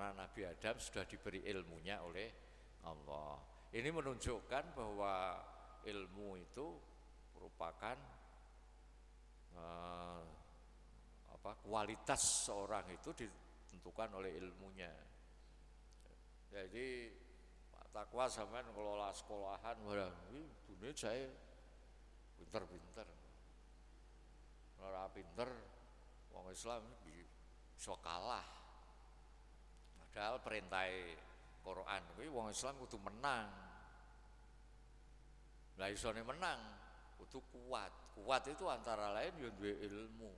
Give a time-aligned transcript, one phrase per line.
[0.00, 2.32] karena Nabi Adam sudah diberi ilmunya oleh
[2.88, 3.36] Allah.
[3.68, 5.36] Ini menunjukkan bahwa
[5.84, 6.72] ilmu itu
[7.36, 8.00] merupakan
[9.60, 10.24] uh,
[11.36, 14.88] apa kualitas seorang itu ditentukan oleh ilmunya.
[16.48, 17.12] Jadi
[17.68, 20.16] Pak Takwa sampean ngelola sekolahan, wah
[20.64, 21.28] dunia saya
[22.40, 23.04] pinter-pinter.
[24.80, 25.52] Ora pinter,
[26.32, 28.59] wong Islam bisa kalah.
[30.10, 30.90] Padahal perintah
[31.62, 33.46] Quran kuwi wong Islam kudu menang.
[35.78, 36.60] Lah isone menang
[37.16, 37.88] kudu kuat.
[38.18, 40.30] Kuat itu antara lain yo duwe ilmu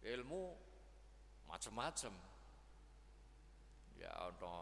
[0.00, 0.56] ilmu
[1.44, 2.14] macam-macam
[4.00, 4.56] ya ono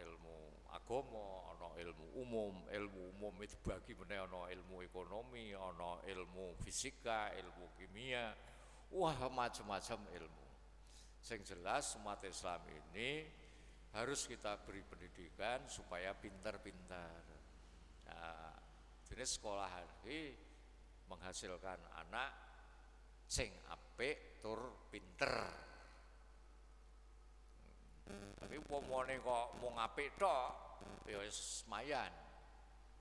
[0.00, 6.56] ilmu agama ono ilmu umum ilmu umum itu bagi mana ono ilmu ekonomi ono ilmu
[6.64, 8.32] fisika ilmu kimia
[8.88, 10.47] wah macam-macam ilmu
[11.26, 13.26] yang jelas umat Islam ini
[13.92, 17.20] harus kita beri pendidikan supaya pintar-pintar
[18.08, 18.54] nah,
[19.08, 19.68] jenis sekolah
[20.04, 20.32] ini
[21.08, 22.30] menghasilkan anak
[23.28, 25.34] sing apik tur pinter.
[28.08, 30.50] Tapi pomone kok mau apik tok,
[31.04, 32.08] ya wis mayan.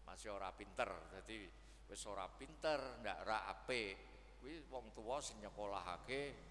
[0.04, 0.88] Masih ora pinter.
[1.16, 1.48] Jadi
[1.88, 3.96] wis ora pinter, ndak ra apik.
[4.44, 6.47] Kuwi wong tuwa sing nyekolahake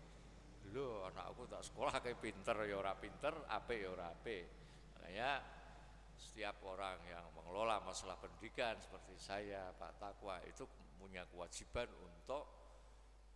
[0.72, 4.44] lho anakku tak sekolah kayak pinter ya ora pinter, apik ya ora apik.
[4.96, 5.30] Makanya
[6.16, 10.64] setiap orang yang mengelola masalah pendidikan seperti saya, Pak Takwa itu
[10.96, 12.44] punya kewajiban untuk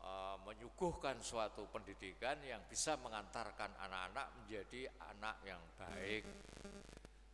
[0.00, 6.24] uh, menyuguhkan suatu pendidikan yang bisa mengantarkan anak-anak menjadi anak yang baik.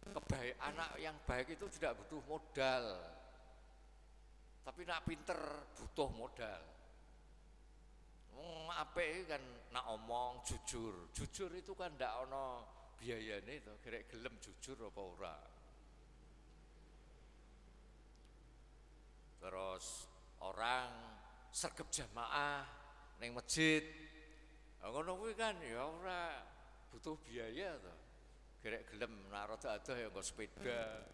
[0.07, 2.85] Kebaik anak yang baik itu tidak butuh modal.
[4.67, 5.41] Tapi nak pinter
[5.79, 6.76] butuh modal.
[8.37, 9.41] Hmm, apa kan
[9.73, 11.09] nak omong jujur.
[11.17, 12.69] Jujur itu kan ndak ono
[13.01, 15.37] biayane itu, kira gelem jujur apa ora.
[19.41, 19.87] Terus
[20.45, 20.91] orang
[21.49, 22.65] sergap jamaah
[23.21, 23.81] neng masjid.
[24.85, 26.45] Ngono kuwi kan ya ora
[26.93, 27.95] butuh biaya to.
[28.61, 31.07] Gerek gelem nak rada ya nggo sepeda,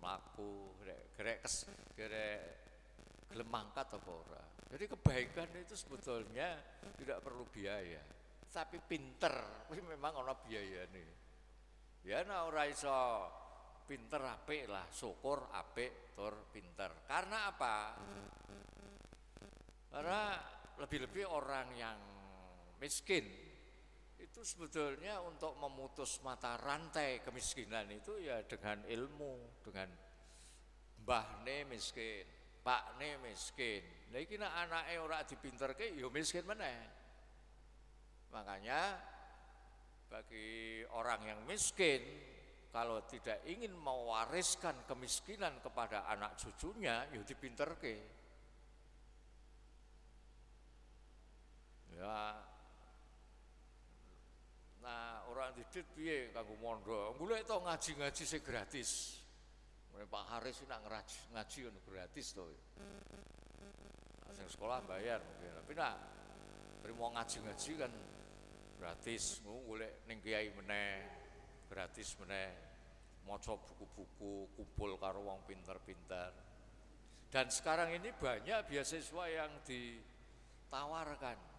[0.00, 1.40] mlaku, gerek gerek
[1.98, 2.65] gerek
[3.30, 4.44] gelem mangkat apa ora.
[4.66, 6.58] Jadi kebaikan itu sebetulnya
[6.98, 8.02] tidak perlu biaya.
[8.46, 9.34] Tapi pinter,
[9.68, 10.34] kuwi memang ana
[10.90, 11.10] nih.
[12.06, 12.98] Ya nak ora iso
[13.86, 17.06] pinter apik lah, syukur apik tur pinter.
[17.06, 17.76] Karena apa?
[19.90, 20.22] Karena
[20.76, 21.98] lebih-lebih orang yang
[22.82, 23.24] miskin
[24.20, 29.88] itu sebetulnya untuk memutus mata rantai kemiskinan itu ya dengan ilmu, dengan
[31.00, 32.26] mbahne miskin,
[32.66, 34.10] pakne miskin.
[34.10, 36.82] Nah iki nek anake ora dipinterke ya miskin meneh.
[38.34, 38.98] Makanya
[40.10, 42.02] bagi orang yang miskin
[42.74, 47.96] kalau tidak ingin mewariskan kemiskinan kepada anak cucunya ya dipinterke.
[51.96, 52.36] Ya.
[54.84, 57.16] Nah, orang didit piye kanggo mondo?
[57.18, 59.18] Golek to ngaji-ngaji sing gratis.
[60.04, 61.58] Pak Haris nak ngaji, ngaji
[61.88, 62.44] gratis to.
[62.44, 65.56] Nah, sing sekolah bayar mungkin.
[65.56, 65.96] Tapi nak
[66.84, 67.92] terima ngaji-ngaji kan
[68.76, 69.40] gratis.
[69.40, 71.00] Golek ning kiai meneh
[71.72, 72.52] gratis meneh.
[73.26, 76.30] Maca buku-buku, kumpul karo wong pinter-pinter.
[77.26, 81.56] Dan sekarang ini banyak beasiswa yang ditawarkan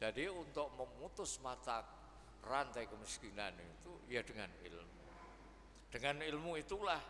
[0.00, 1.84] jadi untuk memutus mata
[2.40, 4.99] rantai kemiskinan itu ya dengan ilmu.
[5.90, 7.02] Dengan ilmu itulah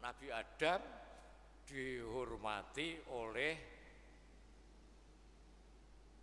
[0.00, 0.80] Nabi Adam
[1.64, 3.52] dihormati oleh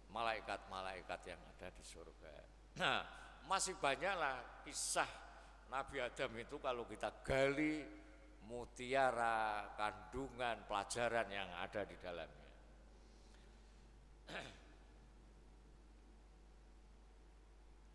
[0.10, 2.34] malaikat-malaikat yang ada di surga.
[2.82, 3.02] Nah,
[3.46, 5.08] masih banyaklah kisah
[5.70, 7.86] Nabi Adam itu kalau kita gali
[8.50, 12.50] mutiara, kandungan, pelajaran yang ada di dalamnya.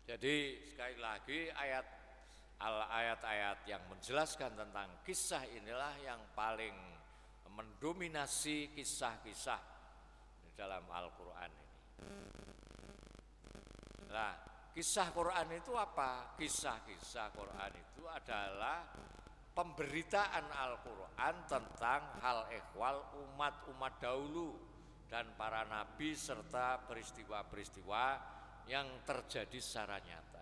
[0.07, 0.35] Jadi
[0.71, 1.85] sekali lagi ayat
[2.65, 6.73] ayat-ayat yang menjelaskan tentang kisah inilah yang paling
[7.53, 9.61] mendominasi kisah-kisah
[10.45, 11.77] di dalam Al-Qur'an ini.
[14.09, 14.33] Nah,
[14.73, 16.33] kisah Quran itu apa?
[16.37, 18.85] Kisah-kisah Quran itu adalah
[19.57, 24.53] pemberitaan Al-Quran tentang hal ehwal umat-umat dahulu
[25.09, 28.05] dan para nabi serta peristiwa-peristiwa
[28.69, 30.36] yang terjadi secara nyata.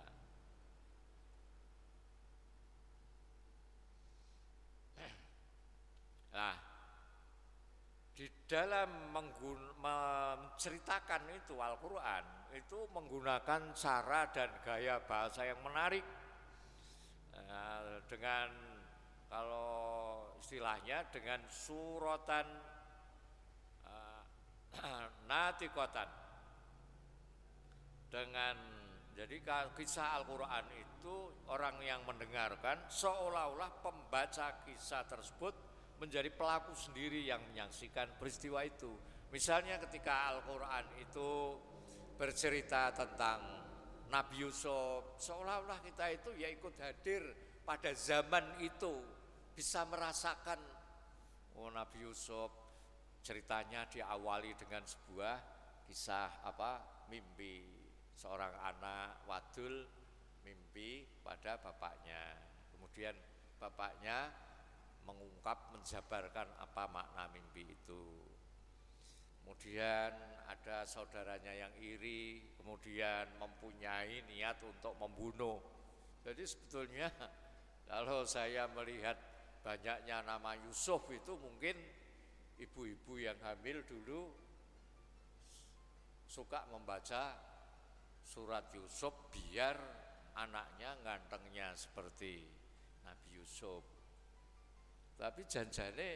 [6.36, 6.56] Nah,
[8.12, 9.16] di dalam
[9.80, 16.04] menceritakan itu Al-Quran itu menggunakan cara dan gaya bahasa yang menarik.
[17.36, 18.52] Nah, dengan
[19.32, 22.48] kalau istilahnya dengan suratan
[23.88, 24.24] uh,
[25.32, 26.08] natikotan
[28.12, 28.56] dengan
[29.16, 29.40] jadi
[29.76, 31.16] kisah Al-Quran itu
[31.48, 35.65] orang yang mendengarkan seolah-olah pembaca kisah tersebut
[36.00, 38.92] menjadi pelaku sendiri yang menyaksikan peristiwa itu.
[39.32, 41.30] Misalnya ketika Al-Quran itu
[42.16, 43.40] bercerita tentang
[44.12, 47.24] Nabi Yusuf, seolah-olah kita itu ya ikut hadir
[47.66, 49.02] pada zaman itu,
[49.56, 50.60] bisa merasakan
[51.60, 52.52] oh Nabi Yusuf
[53.26, 55.36] ceritanya diawali dengan sebuah
[55.88, 57.64] kisah apa mimpi
[58.14, 59.86] seorang anak wadul
[60.46, 62.38] mimpi pada bapaknya.
[62.70, 63.16] Kemudian
[63.58, 64.30] bapaknya
[65.06, 68.06] mengungkap, menjabarkan apa makna mimpi itu.
[69.46, 70.12] Kemudian
[70.50, 75.62] ada saudaranya yang iri, kemudian mempunyai niat untuk membunuh.
[76.26, 77.14] Jadi sebetulnya
[77.90, 79.14] kalau saya melihat
[79.62, 81.78] banyaknya nama Yusuf itu mungkin
[82.58, 84.34] ibu-ibu yang hamil dulu
[86.26, 87.38] suka membaca
[88.26, 89.78] surat Yusuf biar
[90.36, 92.44] anaknya gantengnya seperti
[93.06, 93.95] Nabi Yusuf.
[95.16, 96.10] Tapi janjane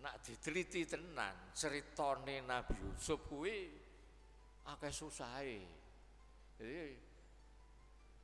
[0.00, 3.68] nak diteliti tenan ceritane Nabi Yusuf kuwi
[4.68, 5.60] akeh susahe.
[6.60, 6.80] Jadi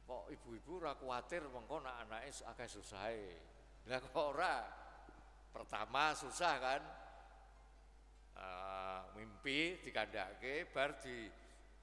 [0.07, 3.29] kok ibu-ibu ora kuwatir mengko nak anake akeh susahe.
[3.89, 4.57] Lah kok ora?
[5.53, 6.83] Pertama susah kan?
[8.37, 11.25] Uh, mimpi dikandake bar di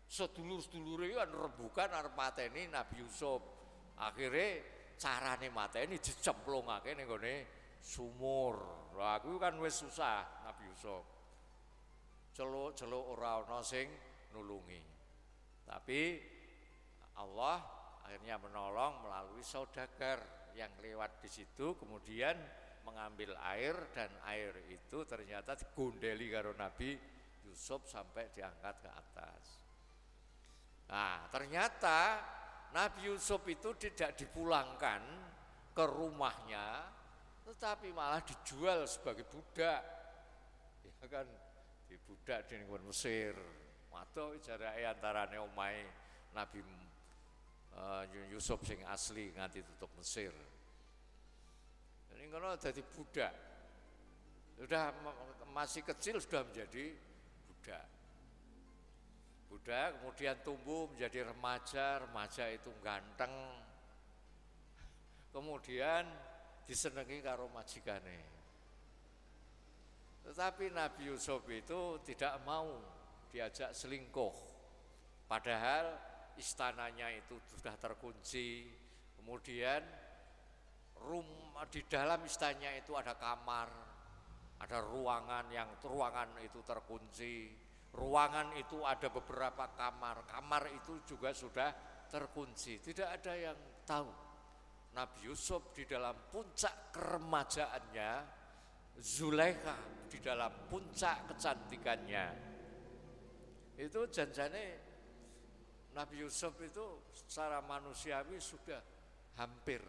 [0.06, 3.42] sedulur-sedulure kan rebukan arep mateni Nabi Yusuf.
[3.98, 4.62] Akhirnya
[4.94, 8.56] carane mateni dicemplungake ning gone sumur.
[8.96, 11.04] Lah aku kan wis susah Nabi Yusuf.
[12.34, 13.92] Celuk-celuk ora ana sing
[14.32, 14.80] nulungi.
[15.68, 16.02] Tapi
[17.20, 17.60] Allah
[18.08, 22.38] akhirnya menolong melalui saudagar yang lewat di situ kemudian
[22.84, 26.96] mengambil air dan air itu ternyata digondeli karo Nabi
[27.48, 29.44] Yusuf sampai diangkat ke atas.
[30.92, 32.20] Nah, ternyata
[32.76, 35.02] Nabi Yusuf itu tidak dipulangkan
[35.74, 36.86] ke rumahnya,
[37.44, 39.82] tetapi malah dijual sebagai budak.
[40.84, 41.28] Ya kan,
[41.88, 42.56] di budak di
[42.88, 43.36] Mesir.
[43.94, 45.86] Atau jarak antara omai
[46.34, 46.60] Nabi
[47.78, 48.04] uh,
[48.34, 50.34] Yusuf sing asli nganti tutup Mesir.
[52.10, 53.34] Jadi kalau jadi budak,
[54.58, 54.84] sudah
[55.54, 56.94] masih kecil sudah menjadi
[57.46, 57.86] budak.
[59.50, 63.34] Budak kemudian tumbuh menjadi remaja, remaja itu ganteng.
[65.34, 66.06] Kemudian
[66.64, 68.20] disenangi karo majikane.
[70.24, 72.80] Tetapi Nabi Yusuf itu tidak mau
[73.28, 74.36] diajak selingkuh.
[75.28, 76.00] Padahal
[76.40, 78.72] istananya itu sudah terkunci.
[79.20, 79.84] Kemudian
[81.04, 83.68] rumah di dalam istananya itu ada kamar,
[84.64, 87.64] ada ruangan yang ruangan itu terkunci
[87.94, 91.70] Ruangan itu ada beberapa kamar, kamar itu juga sudah
[92.10, 92.82] terkunci.
[92.82, 94.10] Tidak ada yang tahu.
[94.94, 98.12] Nabi Yusuf di dalam puncak keremajaannya,
[99.02, 102.26] Zulaikha di dalam puncak kecantikannya.
[103.74, 104.66] Itu janjane
[105.98, 108.82] Nabi Yusuf itu secara manusiawi sudah
[109.42, 109.82] hampir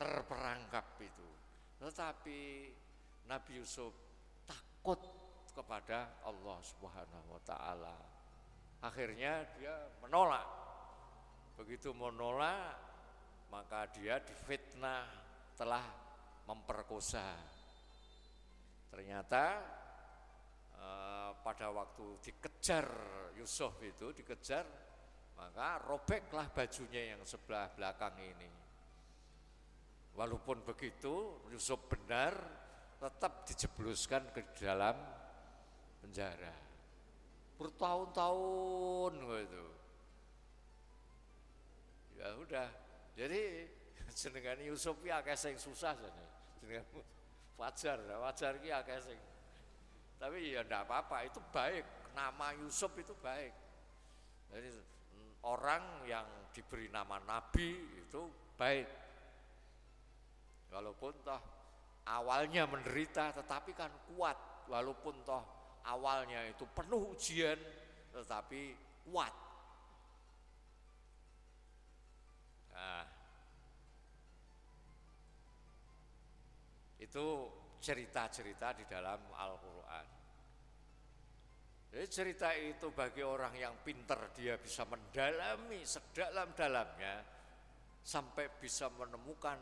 [0.00, 1.28] terperangkap itu.
[1.80, 2.40] Tetapi
[3.28, 3.92] Nabi Yusuf
[4.48, 5.00] takut
[5.52, 7.96] kepada Allah Subhanahu wa taala.
[8.80, 10.48] Akhirnya dia menolak.
[11.60, 12.89] Begitu menolak,
[13.50, 15.04] maka dia difitnah
[15.58, 15.84] telah
[16.46, 17.36] memperkosa.
[18.90, 19.44] Ternyata
[20.74, 22.86] eh, pada waktu dikejar
[23.36, 24.64] Yusuf itu dikejar,
[25.36, 28.50] maka robeklah bajunya yang sebelah belakang ini.
[30.16, 32.34] Walaupun begitu, Yusuf benar
[32.98, 34.96] tetap dijebluskan ke dalam
[36.00, 36.70] penjara
[37.60, 39.66] bertahun-tahun gitu
[42.16, 42.68] ya udah
[43.20, 43.68] jadi
[44.20, 46.24] jenengan Yusuf ya akeh sing susah jane.
[46.64, 46.88] Jenengan
[47.60, 49.20] wajar wajar ki akeh sing
[50.20, 51.84] tapi ya ndak apa-apa itu baik.
[52.16, 53.52] Nama Yusuf itu baik.
[54.52, 54.68] Jadi
[55.48, 58.88] orang yang diberi nama nabi itu baik.
[60.68, 61.40] Walaupun toh
[62.04, 64.36] awalnya menderita tetapi kan kuat.
[64.68, 65.44] Walaupun toh
[65.88, 67.56] awalnya itu penuh ujian
[68.12, 68.76] tetapi
[69.08, 69.32] kuat.
[77.10, 77.50] Itu
[77.82, 80.06] cerita-cerita di dalam Al-Quran.
[81.90, 87.18] Jadi cerita itu bagi orang yang pinter dia bisa mendalami sedalam-dalamnya
[87.98, 89.58] sampai bisa menemukan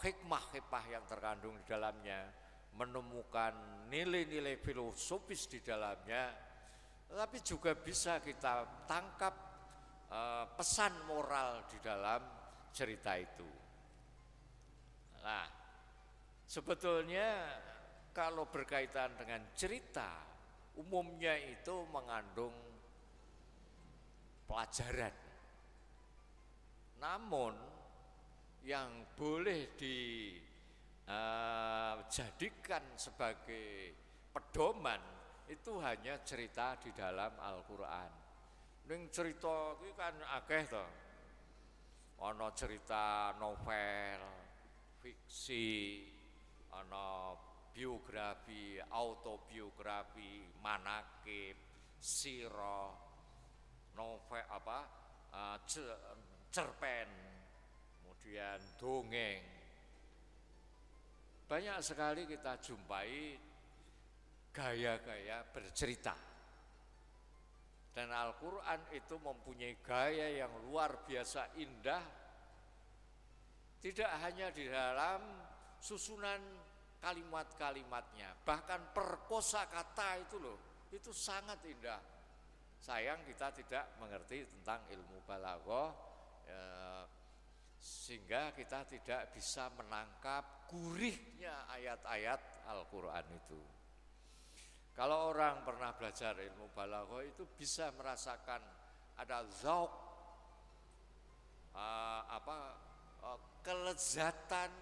[0.00, 2.24] hikmah-hikmah yang terkandung di dalamnya,
[2.80, 3.52] menemukan
[3.92, 6.32] nilai-nilai filosofis di dalamnya,
[7.04, 9.34] tapi juga bisa kita tangkap
[10.08, 12.24] uh, pesan moral di dalam
[12.72, 13.59] cerita itu.
[15.20, 15.44] Nah,
[16.48, 17.60] sebetulnya
[18.10, 20.24] kalau berkaitan dengan cerita,
[20.80, 22.54] umumnya itu mengandung
[24.48, 25.14] pelajaran.
[27.00, 27.54] Namun
[28.66, 30.34] yang boleh dijadikan
[32.84, 33.96] uh, sebagai
[34.34, 35.00] pedoman
[35.50, 38.10] itu hanya cerita di dalam Al-Qur'an.
[38.90, 40.86] Ning cerita iki kan akeh to.
[42.20, 44.20] Ana cerita novel,
[45.00, 46.04] fiksi,
[46.76, 47.32] ana
[47.72, 51.56] biografi, autobiografi, manakib,
[51.96, 52.96] siro,
[53.96, 54.80] novel apa,
[55.32, 55.58] uh,
[56.52, 57.08] cerpen,
[58.00, 59.42] kemudian dongeng.
[61.50, 63.34] Banyak sekali kita jumpai
[64.54, 66.14] gaya-gaya bercerita.
[67.90, 72.19] Dan Al-Quran itu mempunyai gaya yang luar biasa indah,
[73.80, 75.20] tidak hanya di dalam
[75.80, 76.40] susunan
[77.00, 80.58] kalimat-kalimatnya, bahkan perkosa kata itu loh,
[80.92, 82.00] itu sangat indah.
[82.80, 85.92] Sayang kita tidak mengerti tentang ilmu balaghah,
[86.44, 87.04] eh,
[87.80, 93.60] sehingga kita tidak bisa menangkap gurihnya ayat-ayat Al-Quran itu.
[94.92, 98.60] Kalau orang pernah belajar ilmu balaghah itu bisa merasakan
[99.16, 99.88] ada zauk
[101.72, 102.89] uh, apa uh,
[103.60, 104.72] kelezatan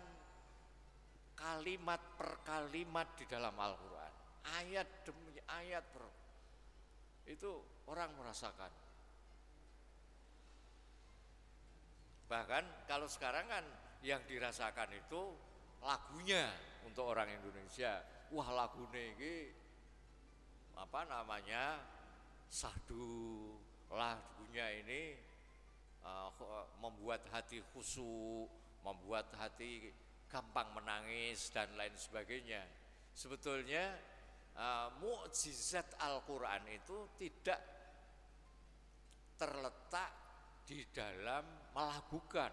[1.38, 4.14] kalimat per kalimat di dalam Al-Qur'an.
[4.62, 6.04] Ayat demi ayat per
[7.28, 8.72] itu orang merasakan
[12.28, 13.64] Bahkan kalau sekarang kan
[14.04, 15.32] yang dirasakan itu
[15.80, 16.52] lagunya
[16.84, 18.04] untuk orang Indonesia.
[18.28, 19.48] Wah lagu ini
[20.76, 21.80] apa namanya
[22.52, 23.56] sahdu
[23.88, 25.16] lagunya ini
[26.04, 26.28] uh,
[26.84, 28.52] membuat hati khusyuk,
[28.84, 29.90] membuat hati
[30.28, 32.62] gampang menangis dan lain sebagainya.
[33.16, 33.96] Sebetulnya
[34.54, 37.60] uh, mukjizat Al-Qur'an itu tidak
[39.38, 40.12] terletak
[40.68, 42.52] di dalam melakukan,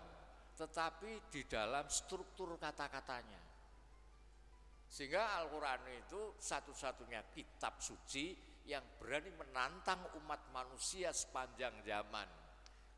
[0.55, 3.41] tetapi di dalam struktur kata-katanya.
[4.87, 8.31] Sehingga Al-Quran itu satu-satunya kitab suci
[8.63, 12.44] yang berani menantang umat manusia sepanjang zaman.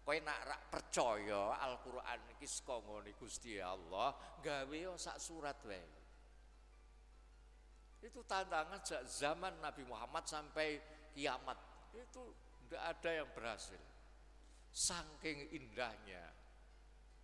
[0.08, 5.84] Kowe nak rak percaya Al-Qur'an iki saka ngene Gusti Allah, gawe sak surat wae.
[8.00, 10.80] Itu tantangan sejak zaman Nabi Muhammad sampai
[11.12, 11.60] kiamat.
[11.92, 12.24] Itu
[12.64, 13.84] tidak ada yang berhasil.
[14.72, 16.24] Saking indahnya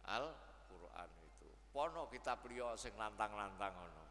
[0.03, 1.47] Al-Qur'an itu.
[1.71, 4.05] Pono kita beliau sing lantang-lantang ono.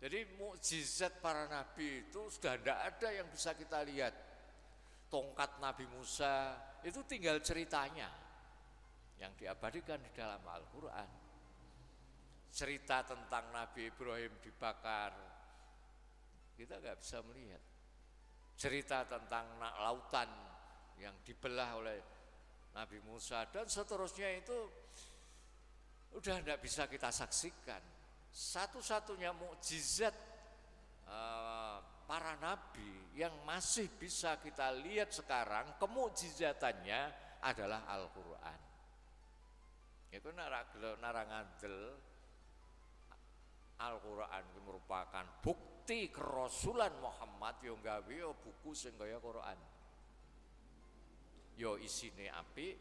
[0.00, 4.16] Jadi mukjizat para nabi itu sudah tidak ada yang bisa kita lihat.
[5.12, 8.08] Tongkat Nabi Musa itu tinggal ceritanya
[9.20, 11.10] yang diabadikan di dalam Al-Qur'an.
[12.50, 15.12] Cerita tentang Nabi Ibrahim dibakar
[16.56, 17.62] kita nggak bisa melihat.
[18.56, 20.28] Cerita tentang lautan
[21.00, 21.98] yang dibelah oleh
[22.76, 24.58] Nabi Musa dan seterusnya itu
[26.12, 27.80] udah tidak bisa kita saksikan.
[28.30, 30.14] Satu-satunya mukjizat
[31.08, 31.78] uh,
[32.10, 37.00] para nabi yang masih bisa kita lihat sekarang kemukjizatannya
[37.38, 38.60] adalah Al-Qur'an.
[40.10, 41.94] Itu narangandel
[43.78, 47.62] Al-Qur'an merupakan bukti kerasulan Muhammad.
[47.62, 49.58] Yang gawe buku sing kaya Quran.
[51.54, 52.74] Yo isine api,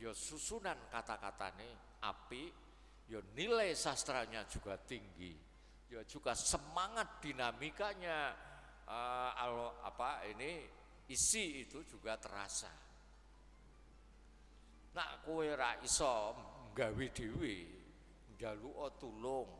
[0.00, 2.48] yo susunan kata-katane api,
[3.12, 5.36] yo nilai sastranya juga tinggi,
[5.92, 8.53] yo juga semangat dinamikanya
[8.88, 10.64] uh, apa ini
[11.08, 12.72] isi itu juga terasa.
[14.94, 16.34] Nak kowe ra iso
[16.74, 17.54] gawe dhewe,
[18.38, 19.50] njaluka tulung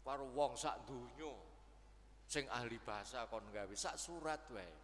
[0.00, 1.30] karo wong sak donya
[2.26, 4.74] sing ahli bahasa kon gawe sak surat wae.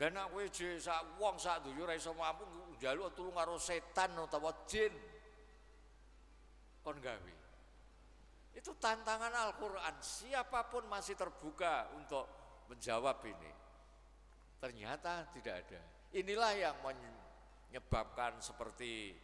[0.00, 0.44] Lah nek kowe
[0.80, 2.46] sak wong sak dunya ora iso mampu
[2.78, 4.94] njaluk tulung karo setan utawa jin.
[6.80, 7.49] Kon gawe.
[8.54, 9.98] Itu tantangan Al-Qur'an.
[10.02, 12.26] Siapa pun masih terbuka untuk
[12.70, 13.52] menjawab ini.
[14.60, 15.80] Ternyata tidak ada.
[16.14, 19.14] Inilah yang menyebabkan seperti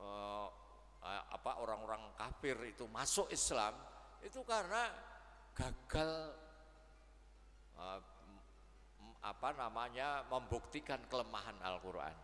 [0.00, 0.48] uh,
[1.06, 3.78] apa orang-orang kafir itu masuk Islam
[4.26, 4.90] Itu karena
[5.54, 6.34] gagal
[7.78, 8.00] uh,
[9.22, 12.14] apa namanya membuktikan kelemahan Al-Qur'an.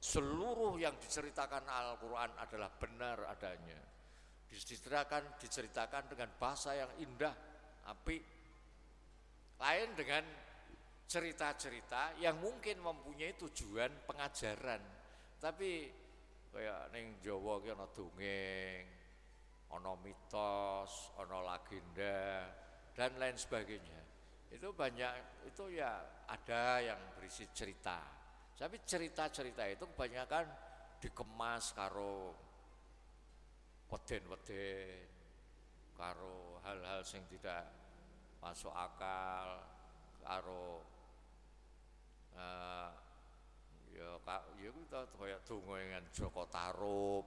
[0.00, 3.93] Seluruh yang diceritakan Al-Qur'an adalah benar adanya.
[4.48, 7.34] Diceritakan diceritakan dengan bahasa yang indah,
[7.90, 8.18] api.
[9.58, 10.24] Lain dengan
[11.04, 14.80] cerita-cerita yang mungkin mempunyai tujuan pengajaran.
[15.38, 15.90] Tapi
[16.54, 18.84] kayak ning Jawa ki ana dongeng,
[19.74, 22.48] ana mitos, ana legenda
[22.94, 24.00] dan lain sebagainya.
[24.54, 25.98] Itu banyak itu ya
[26.30, 27.98] ada yang berisi cerita.
[28.54, 30.46] Tapi cerita-cerita itu kebanyakan
[31.02, 32.43] dikemas karo
[33.94, 35.06] weden-weden,
[35.94, 37.62] karo hal-hal yang tidak
[38.42, 39.62] masuk akal,
[40.18, 40.82] karo
[42.34, 42.90] uh,
[43.94, 47.22] ya kak ya kita kaya donga dengan Joko Tarub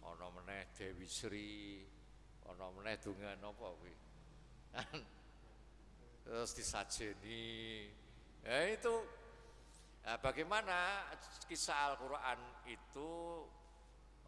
[0.00, 1.84] ana meneh Dewi Sri
[2.48, 3.94] ana meneh donga napa kuwi?
[6.24, 7.92] Terus disajeni.
[8.40, 8.94] Ya itu
[10.06, 11.04] nah, bagaimana
[11.44, 13.10] kisah Al-Quran itu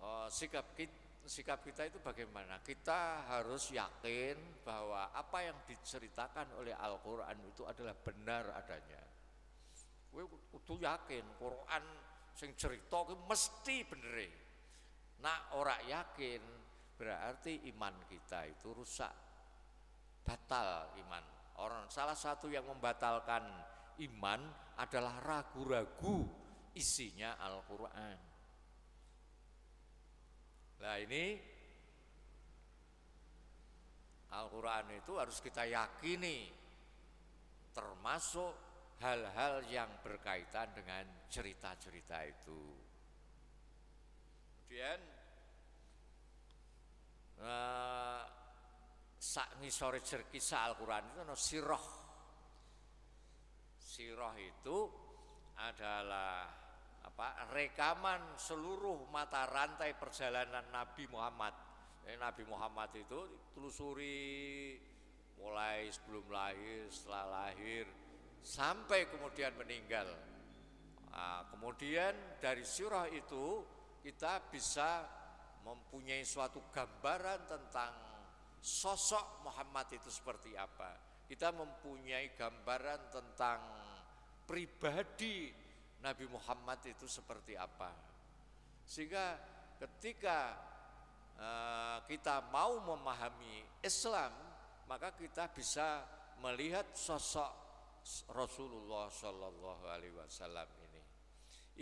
[0.04, 2.60] oh, sikap kita sikap kita itu bagaimana?
[2.60, 9.02] Kita harus yakin bahwa apa yang diceritakan oleh Al-Quran itu adalah benar adanya.
[10.12, 11.84] Kowe kudu yakin Quran
[12.34, 14.16] sing cerita ki mesti bener.
[15.22, 16.42] Nak ora yakin
[16.94, 19.14] berarti iman kita itu rusak.
[20.24, 21.24] Batal iman.
[21.62, 23.46] Orang salah satu yang membatalkan
[24.02, 24.40] iman
[24.78, 26.26] adalah ragu-ragu
[26.74, 28.33] isinya Al-Qur'an.
[30.84, 31.40] Nah ini
[34.36, 36.52] Al-Quran itu harus kita yakini
[37.72, 38.52] termasuk
[39.00, 42.62] hal-hal yang berkaitan dengan cerita-cerita itu.
[44.60, 45.00] Kemudian
[47.40, 48.22] uh,
[49.16, 51.86] sak ngisore kisah Al-Qur'an itu no sirah.
[53.80, 54.78] Sirah itu
[55.56, 56.63] adalah
[57.14, 57.54] apa?
[57.54, 61.54] rekaman seluruh mata rantai perjalanan Nabi Muhammad.
[62.10, 64.74] Eh, Nabi Muhammad itu telusuri
[65.38, 67.86] mulai sebelum lahir, setelah lahir,
[68.42, 70.10] sampai kemudian meninggal.
[71.14, 73.62] Nah, kemudian dari surah itu
[74.02, 75.06] kita bisa
[75.62, 77.94] mempunyai suatu gambaran tentang
[78.58, 81.22] sosok Muhammad itu seperti apa.
[81.24, 83.60] Kita mempunyai gambaran tentang
[84.44, 85.63] pribadi
[86.04, 87.88] Nabi Muhammad itu seperti apa.
[88.84, 89.40] Sehingga
[89.80, 90.52] ketika
[91.40, 94.30] uh, kita mau memahami Islam,
[94.84, 96.04] maka kita bisa
[96.44, 97.64] melihat sosok
[98.36, 101.02] Rasulullah Shallallahu Alaihi Wasallam ini.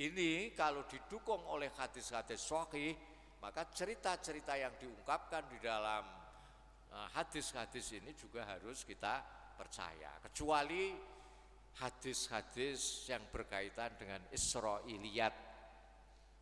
[0.06, 2.94] Ini kalau didukung oleh hadis-hadis sahih,
[3.42, 6.06] maka cerita-cerita yang diungkapkan di dalam
[6.88, 9.20] eh, hadis-hadis ini juga harus kita
[9.58, 10.16] percaya.
[10.30, 10.94] Kecuali
[11.80, 15.34] hadis-hadis yang berkaitan dengan Israiliyat.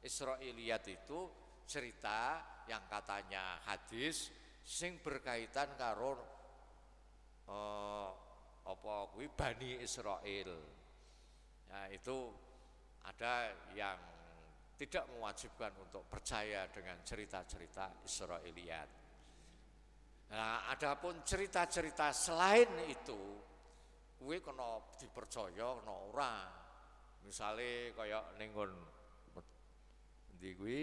[0.03, 1.21] Israiliyat itu
[1.69, 4.33] cerita yang katanya hadis
[4.65, 6.19] sing berkaitan karo
[7.47, 8.11] uh,
[8.67, 10.51] apa kuwi Bani Israel.
[11.71, 12.17] Nah, itu
[13.07, 13.99] ada yang
[14.81, 18.89] tidak mewajibkan untuk percaya dengan cerita-cerita Israiliyat.
[20.31, 23.19] Nah, adapun cerita-cerita selain itu,
[24.21, 26.35] kuwi kena dipercaya kena ora.
[27.25, 28.73] Misale kaya ning nggon
[30.37, 30.79] ndi kuwi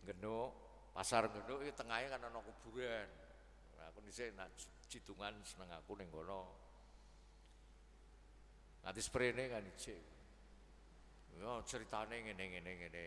[0.00, 0.50] Genuk,
[0.90, 3.06] pasar Genuk iki tengahe kan ana kuburan.
[3.78, 4.50] Nah, aku dhisik nak
[4.90, 6.50] jitungan seneng aku ning kono.
[8.82, 10.02] Nanti sprene kan ijik.
[11.38, 13.06] Ya ceritane ngene ngene.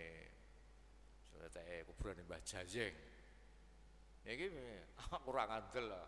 [1.28, 2.96] Ceritane kuburan Mbah Jajeng.
[4.24, 4.48] Niki
[5.28, 6.08] kurang andel lah.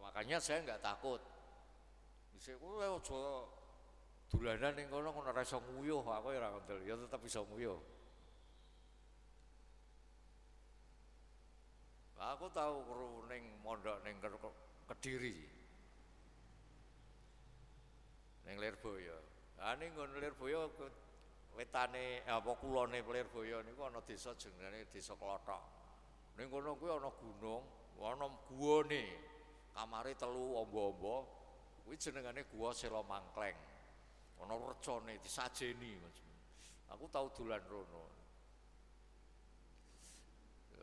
[0.00, 1.33] makanya saya enggak takut.
[2.34, 3.22] Bisa kowe aja
[4.34, 7.78] dolanan ning kono kono ora iso nguyuh, aku ora ngandel, ya tetep iso nguyuh.
[12.18, 14.18] Aku tahu kru ning mondok ning
[14.84, 15.54] Kediri.
[18.44, 19.16] ning Lirboyo.
[19.60, 20.68] Ha ning nggon Lirboyo
[21.56, 25.62] wetane apa kulone Lirboyo niku ana desa jenenge Desa Klothok.
[26.36, 27.64] Ning kono kuwi ana gunung,
[28.02, 29.04] ana guwane.
[29.74, 31.43] Kamare telu ombo-ombo.
[31.84, 33.56] Kuwi jenengane Gua Sela Mangkleng.
[34.40, 36.00] Ana recone disajeni.
[36.92, 38.04] Aku tau dolan rono.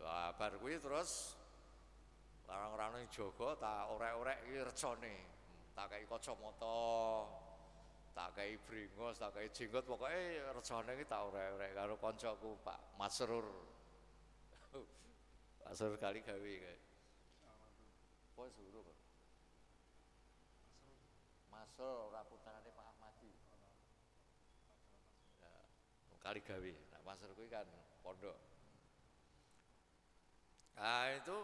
[0.02, 1.38] Wah, bar kuwi terus
[2.50, 5.16] orang-orang jaga tak orek-orek iki recone.
[5.72, 7.24] Tak kei kacamata,
[8.12, 13.48] tak kei bringos, tak kei jenggot, pokoknya rencana ini tak ora-ora karo koncoku Pak Masrur.
[15.64, 16.78] Pasar kali gawe kae.
[18.36, 19.01] Apa suruh?
[21.82, 23.34] Masuk ora putrane Pak Ahmadi.
[25.41, 25.50] Ya,
[26.22, 26.74] kali gawe.
[26.94, 27.65] Nah, pasar kuwi kan
[28.06, 28.38] pondok.
[30.78, 31.38] Nah, itu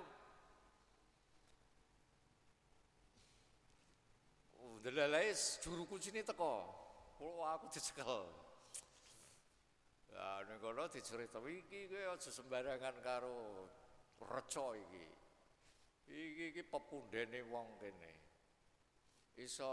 [4.77, 6.69] Delalae juru kuncine teko.
[7.17, 8.29] Kulo aku dicekel.
[10.13, 13.65] Ya ning kono dicerita kowe aja sembarangan karo
[14.21, 15.05] reca iki.
[16.13, 18.26] Iki iki pepundhene wong kene.
[19.37, 19.69] Iso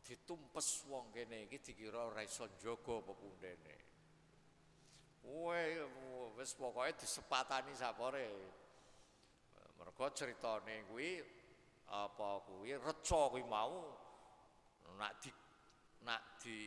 [0.00, 3.76] ditumpes wong kene iki dikira ora iso njaga pepundhene.
[5.20, 5.62] Kowe
[6.40, 8.26] wis pokoke disepatani sapore.
[9.76, 11.20] Mergo critane kuwi
[11.92, 13.92] apa kuwi reca kuwi mau
[14.96, 15.30] nak di
[16.06, 16.58] nak di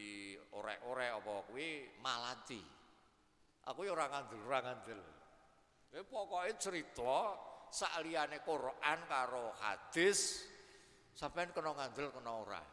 [0.54, 2.62] orek-orek apa kuwi malati.
[3.66, 5.02] Aku ya ora ngandel, ora ngandel.
[5.90, 7.34] Ya pokoke cerita
[7.74, 10.49] sakliyane Quran karo hadis
[11.20, 12.64] sampean kena ngandel kena ora.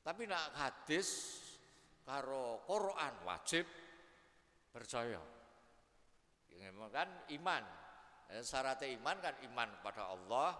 [0.00, 1.08] Tapi nak hadis
[2.08, 3.68] karo Quran wajib
[4.72, 5.20] percaya.
[6.56, 7.64] Ya, kan iman.
[8.32, 10.56] Eh, syaratnya iman kan iman kepada Allah,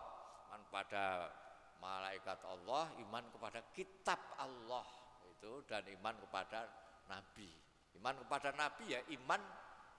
[0.53, 1.33] iman pada
[1.81, 4.85] malaikat Allah, iman kepada kitab Allah
[5.33, 6.69] itu dan iman kepada
[7.09, 7.49] nabi.
[7.97, 9.41] Iman kepada nabi ya iman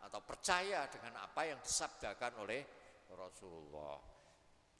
[0.05, 2.61] atau percaya dengan apa yang disabdakan oleh
[3.09, 4.16] Rasulullah.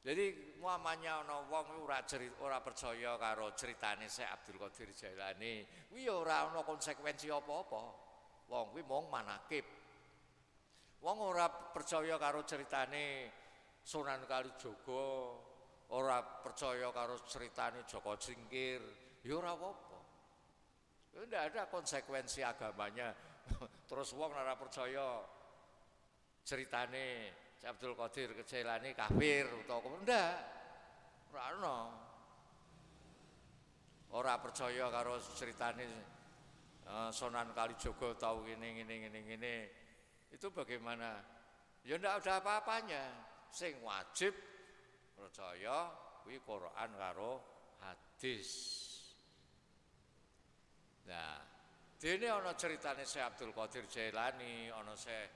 [0.07, 1.99] Jadi muamanya ana wong ora
[2.39, 7.83] ora percaya karo ceritane Syekh Abdul Qadir Jailani, kuwi ya ora ana konsekuensi apa-apa.
[8.47, 9.67] Wong kuwi mung manakib.
[11.03, 13.27] Wong ora percaya karo ceritane
[13.83, 15.11] Sunan Kalijaga,
[15.91, 18.79] ora percaya karo ceritane Joko Singkir,
[19.27, 19.99] ya ora apa-apa.
[21.19, 23.11] Ya ndak ada konsekuensi agamanya.
[23.91, 25.19] Terus wong ora percaya
[26.47, 30.33] ceritane Abdul Qadir Kejailani kafir utawa ndak.
[31.33, 31.79] Ora ono.
[34.13, 35.85] Ora percaya karo ceritane
[36.87, 39.55] uh, Sunan Kalijaga tau ngene ngene ngene ngene
[40.31, 41.23] itu bagaimana?
[41.87, 43.03] Ya ndak ada apa-apanya.
[43.49, 44.35] Sing wajib
[45.15, 45.91] percaya
[46.21, 47.31] kuwi Quran karo
[47.79, 48.51] hadis.
[51.07, 51.39] Nah,
[51.95, 55.31] dene ana ceritane Syekh Abdul Qadir Jailani, ana Syekh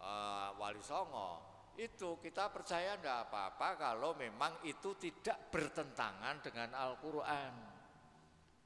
[0.00, 1.51] uh, Wali Songo.
[1.76, 7.54] Itu kita percaya ndak apa-apa kalau memang itu tidak bertentangan dengan Al-Qur'an.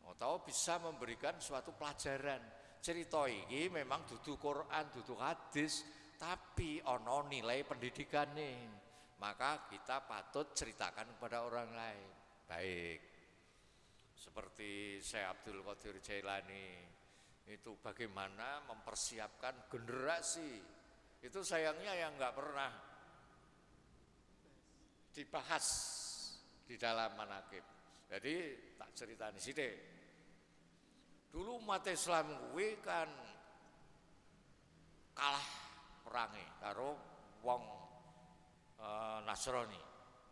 [0.06, 2.40] Atau bisa memberikan suatu pelajaran
[2.80, 5.82] cerita ini memang duduk Quran, duduk hadis,
[6.14, 8.58] tapi ono nilai pendidikan nih.
[9.18, 12.08] Maka kita patut ceritakan kepada orang lain.
[12.46, 13.00] Baik.
[14.14, 16.86] Seperti saya Abdul Qadir Jailani
[17.50, 20.62] itu bagaimana mempersiapkan generasi.
[21.22, 22.85] Itu sayangnya yang nggak pernah
[25.16, 25.66] dibahas
[26.68, 27.64] di dalam manakib.
[28.04, 28.34] Jadi
[28.76, 29.68] tak cerita di sini.
[31.32, 33.08] Dulu umat Islam kuwi kan
[35.16, 35.48] kalah
[36.04, 36.90] perangi karo
[37.40, 37.64] wong
[38.76, 38.88] e,
[39.24, 39.80] Nasrani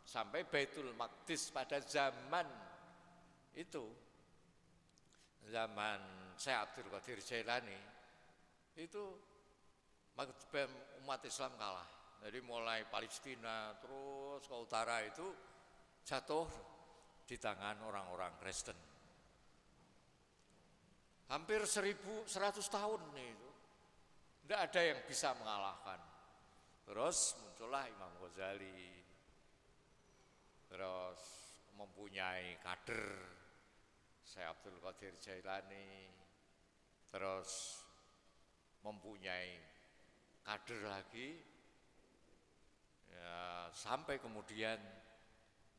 [0.05, 2.45] sampai Baitul Maqdis pada zaman
[3.57, 3.85] itu
[5.49, 6.01] zaman
[6.37, 7.81] Syekh Abdul Qadir Jailani
[8.77, 9.03] itu
[11.05, 12.04] umat Islam kalah.
[12.25, 15.29] Jadi mulai Palestina terus ke utara itu
[16.09, 16.49] jatuh
[17.21, 18.77] di tangan orang-orang Kristen.
[21.29, 22.25] Hampir 1100
[22.65, 23.51] tahun itu.
[24.41, 26.01] Tidak ada yang bisa mengalahkan.
[26.89, 28.89] Terus muncullah Imam Ghazali.
[30.73, 31.21] Terus
[31.77, 33.05] mempunyai kader
[34.25, 36.09] Syekh Abdul Qadir Jailani.
[37.13, 37.85] Terus
[38.81, 39.61] mempunyai
[40.41, 41.54] kader lagi
[43.15, 44.79] ya, sampai kemudian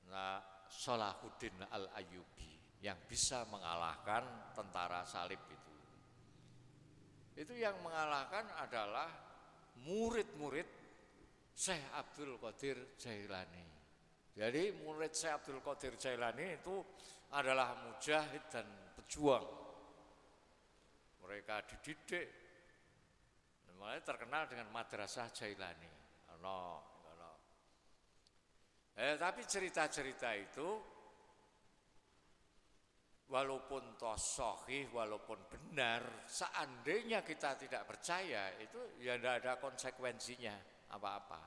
[0.07, 5.73] nah, Salahuddin Al-Ayyubi yang bisa mengalahkan tentara salib itu.
[7.35, 9.11] Itu yang mengalahkan adalah
[9.83, 10.67] murid-murid
[11.55, 13.67] Syekh Abdul Qadir Jailani.
[14.35, 16.75] Jadi murid Syekh Abdul Qadir Jailani itu
[17.35, 19.47] adalah mujahid dan pejuang.
[21.25, 22.27] Mereka dididik,
[23.75, 25.91] mulai terkenal dengan madrasah Jailani.
[26.43, 26.94] No.
[28.95, 30.69] Eh, tapi cerita-cerita itu
[33.27, 40.55] walaupun toh sohih, walaupun benar, seandainya kita tidak percaya, itu ya tidak ada konsekuensinya
[40.95, 41.41] apa-apa.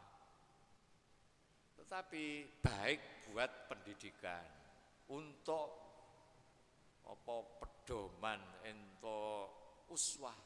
[1.80, 2.24] Tetapi
[2.60, 4.44] baik buat pendidikan,
[5.08, 5.68] untuk
[7.08, 9.48] apa pedoman, untuk
[9.88, 10.36] uswah,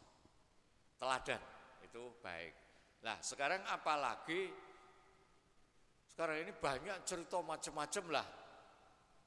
[0.95, 1.43] teladan,
[1.83, 2.55] itu baik.
[3.03, 4.71] Nah, sekarang apalagi
[6.13, 8.29] sekarang ini banyak cerita macam-macam lah.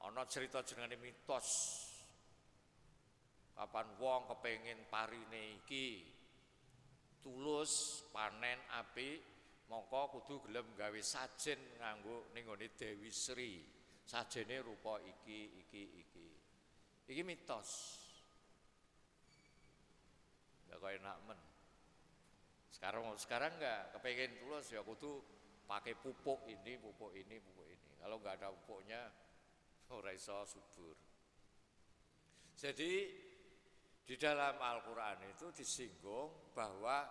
[0.06, 1.48] Ono cerita jenenge mitos.
[3.58, 6.06] Kapan wong kepengin parine iki
[7.26, 9.18] tulus panen api
[9.66, 12.46] mongko kudu gelem gawe sajen nganggo ning
[12.78, 13.66] Dewi Sri.
[14.06, 16.26] Sajene rupa iki iki iki.
[17.10, 17.70] Iki mitos.
[20.70, 21.40] Ya kok enak men.
[22.70, 25.35] Sekarang sekarang enggak kepengen tulus ya kudu
[25.66, 27.90] pakai pupuk ini, pupuk ini, pupuk ini.
[27.98, 29.02] Kalau enggak ada pupuknya
[29.90, 30.96] ora iso subur.
[32.56, 32.92] Jadi
[34.06, 37.04] di dalam Al-Qur'an itu disinggung bahwa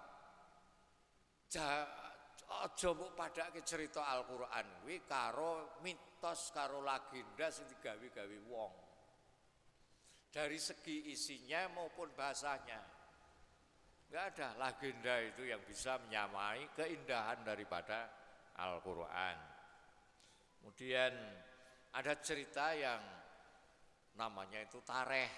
[2.45, 8.73] aja mbok padake cerita Al-Qur'an kuwi karo mitos karo legenda sing digawe-gawe wong.
[10.31, 12.81] Dari segi isinya maupun bahasanya.
[14.07, 18.24] Enggak ada legenda itu yang bisa menyamai keindahan daripada
[18.55, 19.37] Al-Qur'an.
[20.59, 21.13] Kemudian
[21.95, 23.01] ada cerita yang
[24.15, 25.31] namanya itu tareh.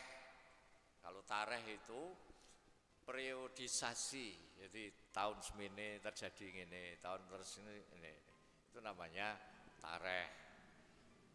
[1.01, 2.01] Kalau tareh itu
[3.05, 4.27] periodisasi.
[4.57, 8.13] Jadi tahun semini terjadi ini, tahun terus ini, ini.
[8.69, 9.37] Itu namanya
[9.81, 10.27] tareh.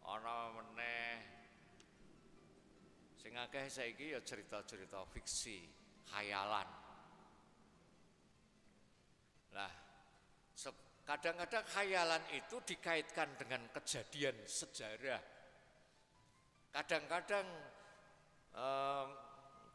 [0.03, 1.11] Ana meneh
[3.23, 5.63] sing akeh saiki ya cerita-cerita fiksi,
[6.11, 6.67] khayalan.
[9.55, 9.71] Nah,
[11.03, 15.21] kadang-kadang khayalan itu dikaitkan dengan kejadian sejarah.
[16.73, 17.45] Kadang-kadang
[18.55, 19.07] um,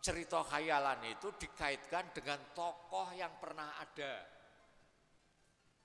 [0.01, 4.25] cerita khayalan itu dikaitkan dengan tokoh yang pernah ada.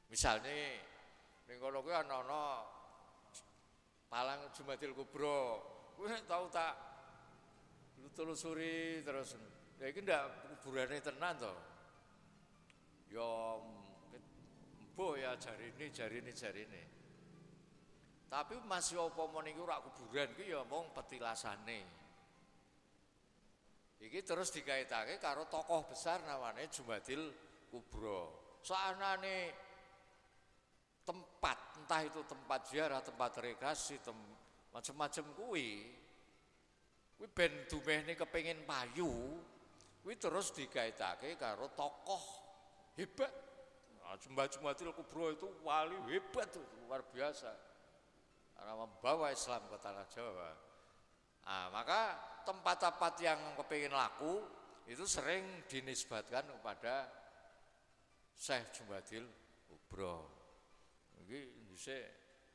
[0.08, 0.80] Misalnya
[1.50, 2.22] ning kono kuwi ana
[4.08, 5.42] Palang Jumatil Kubro.
[5.98, 6.74] Kowe tau tak
[7.98, 9.34] lu telusuri terus.
[9.82, 11.54] Ya iki ndak kuburane tenan to.
[13.10, 13.58] Ya
[14.94, 16.84] embo ya jari ini, jari ini, jari ini.
[18.30, 21.82] Tapi masih apa niku rak kuburan ki ya mung petilasane.
[23.98, 27.34] Iki terus dikaitake karo tokoh besar namanya Jumadil
[27.74, 28.22] Kubro.
[28.62, 29.50] Soanane
[31.02, 34.18] tempat, entah itu tempat ziarah, tempat rekreasi, tem
[34.70, 35.90] macam-macam kuwi.
[37.18, 39.42] Kuwi ben dumehne kepengin payu,
[40.06, 42.22] kuwi terus dikaitake karo tokoh
[42.94, 43.53] hebat.
[44.14, 47.50] Nah, Jumadil Kubro itu wali hebat tuh, luar biasa.
[48.54, 50.54] Karena membawa Islam ke tanah Jawa.
[51.50, 52.14] Nah, maka
[52.46, 54.38] tempat-tempat yang kepingin laku
[54.86, 57.10] itu sering dinisbatkan kepada
[58.38, 59.26] Syekh Jumbadil
[59.74, 60.30] Ubro.
[61.26, 62.06] Iki dhisik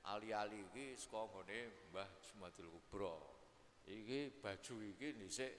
[0.07, 3.15] ali-ali iki saka nggone Mbah Jumbadil Ubro.
[3.83, 5.53] Iki baju iki dhisik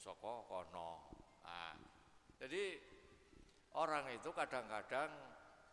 [0.00, 1.12] saka kono.
[1.44, 1.76] Nah,
[2.40, 2.80] jadi
[3.76, 5.31] orang itu kadang-kadang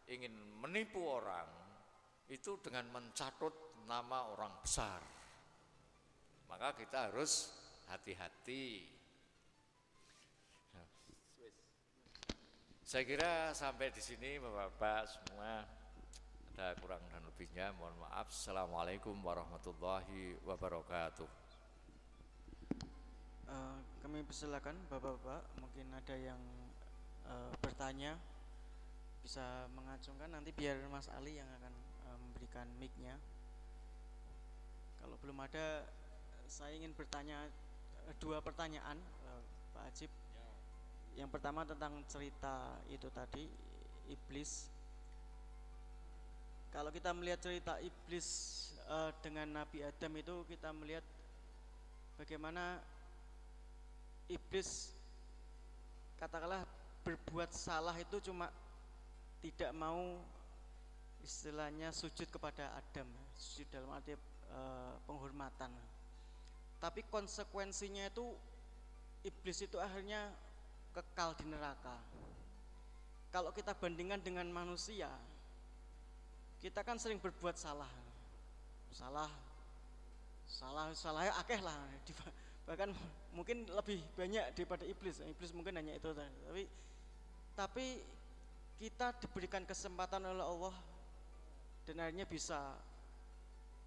[0.09, 1.47] ingin menipu orang
[2.29, 3.53] itu dengan mencatut
[3.85, 5.01] nama orang besar
[6.49, 7.53] maka kita harus
[7.87, 8.89] hati-hati.
[12.81, 15.61] Saya kira sampai di sini Bapak-bapak semua
[16.57, 18.33] ada kurang dan lebihnya mohon maaf.
[18.33, 21.29] Assalamualaikum warahmatullahi wabarakatuh.
[23.45, 26.41] Uh, kami persilakan Bapak-bapak mungkin ada yang
[27.29, 28.17] uh, bertanya
[29.19, 31.73] bisa mengacungkan nanti biar Mas Ali yang akan
[32.09, 33.15] uh, memberikan mic-nya.
[34.99, 35.87] Kalau belum ada
[36.49, 37.45] saya ingin bertanya
[38.09, 39.41] eh, dua pertanyaan uh,
[39.75, 40.11] Pak Ajib.
[40.11, 40.49] Ya.
[41.23, 43.45] Yang pertama tentang cerita itu tadi
[44.09, 44.67] iblis.
[46.69, 48.27] Kalau kita melihat cerita iblis
[49.21, 51.05] dengan Nabi Adam itu kita melihat
[52.17, 52.81] bagaimana
[54.29, 54.93] iblis
[56.19, 56.67] katakanlah
[57.01, 58.51] berbuat salah itu cuma
[59.39, 60.19] tidak mau
[61.23, 65.71] istilahnya sujud kepada Adam, sujud dalam arti uh, penghormatan.
[66.79, 68.35] Tapi konsekuensinya itu
[69.27, 70.31] iblis itu akhirnya
[70.95, 71.99] kekal di neraka.
[73.29, 75.11] Kalau kita bandingkan dengan manusia
[76.59, 77.87] kita kan sering berbuat salah.
[78.91, 79.31] Salah
[80.49, 81.77] salah salahnya akeh lah.
[82.67, 82.89] Bahkan
[83.31, 85.23] mungkin lebih banyak daripada iblis.
[85.23, 86.63] Iblis mungkin hanya itu tapi
[87.55, 87.85] tapi
[88.79, 90.75] kita diberikan kesempatan oleh Allah
[91.83, 92.79] dan akhirnya bisa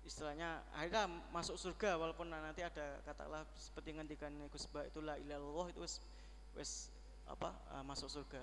[0.04, 5.72] istilahnya akhirnya masuk surga walaupun nanti ada katakanlah seperti ngendikan Gus Ba itu la ilallah
[5.72, 6.02] itu wes
[6.52, 6.92] wes
[7.24, 8.42] apa uh, masuk surga.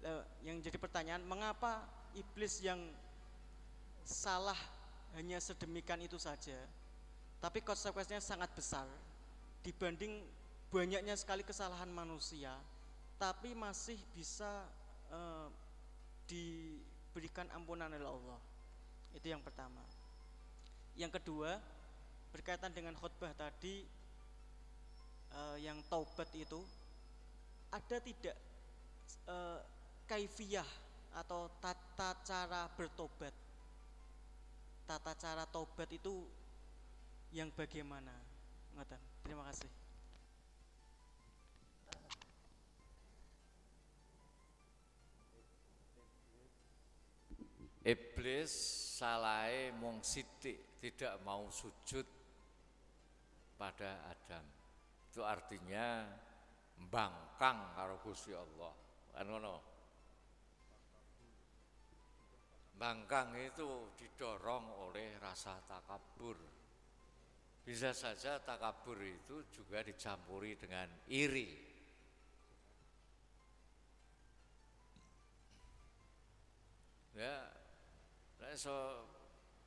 [0.00, 1.82] Nah, yang jadi pertanyaan mengapa
[2.14, 2.78] iblis yang
[4.06, 4.56] salah
[5.18, 6.56] hanya sedemikian itu saja
[7.40, 8.86] tapi konsekuensinya sangat besar
[9.64, 10.22] dibanding
[10.70, 12.54] banyaknya sekali kesalahan manusia
[13.20, 14.64] tapi masih bisa
[15.12, 15.48] uh,
[16.30, 18.40] diberikan ampunan oleh Allah.
[19.10, 19.82] Itu yang pertama.
[20.94, 21.58] Yang kedua,
[22.30, 23.82] berkaitan dengan khutbah tadi
[25.34, 26.62] uh, yang taubat itu
[27.74, 28.36] ada tidak
[29.26, 29.58] uh,
[30.06, 30.66] kaifiyah
[31.18, 33.34] atau tata cara bertobat?
[34.86, 36.26] Tata cara tobat itu
[37.34, 38.14] yang bagaimana?
[38.74, 38.98] Ngoten.
[39.26, 39.79] Terima kasih.
[47.90, 48.52] Iblis
[49.02, 52.06] salai mung sitik tidak mau sujud
[53.58, 54.46] pada Adam.
[55.10, 56.06] Itu artinya
[56.78, 58.72] bangkang karo Gusti Allah.
[59.20, 59.56] Ngono.
[62.78, 66.38] Bangkang itu didorong oleh rasa takabur.
[67.60, 71.68] Bisa saja takabur itu juga dicampuri dengan iri.
[77.20, 77.59] Ya,
[78.56, 78.74] so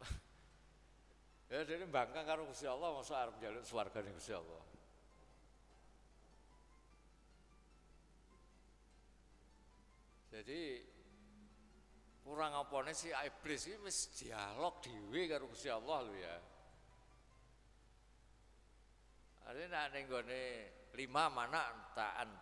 [1.54, 4.64] ya jadi bangga karo Gusti Allah masa arep njaluk swargane Gusti Allah.
[10.34, 10.62] Jadi
[12.26, 16.36] kurang apa nih si iblis ini wis dialog dhewe karo Gusti Allah lho ya.
[19.44, 20.08] Ada nak ning
[20.96, 22.40] lima mana ta'an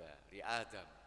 [0.00, 0.99] juga li Adam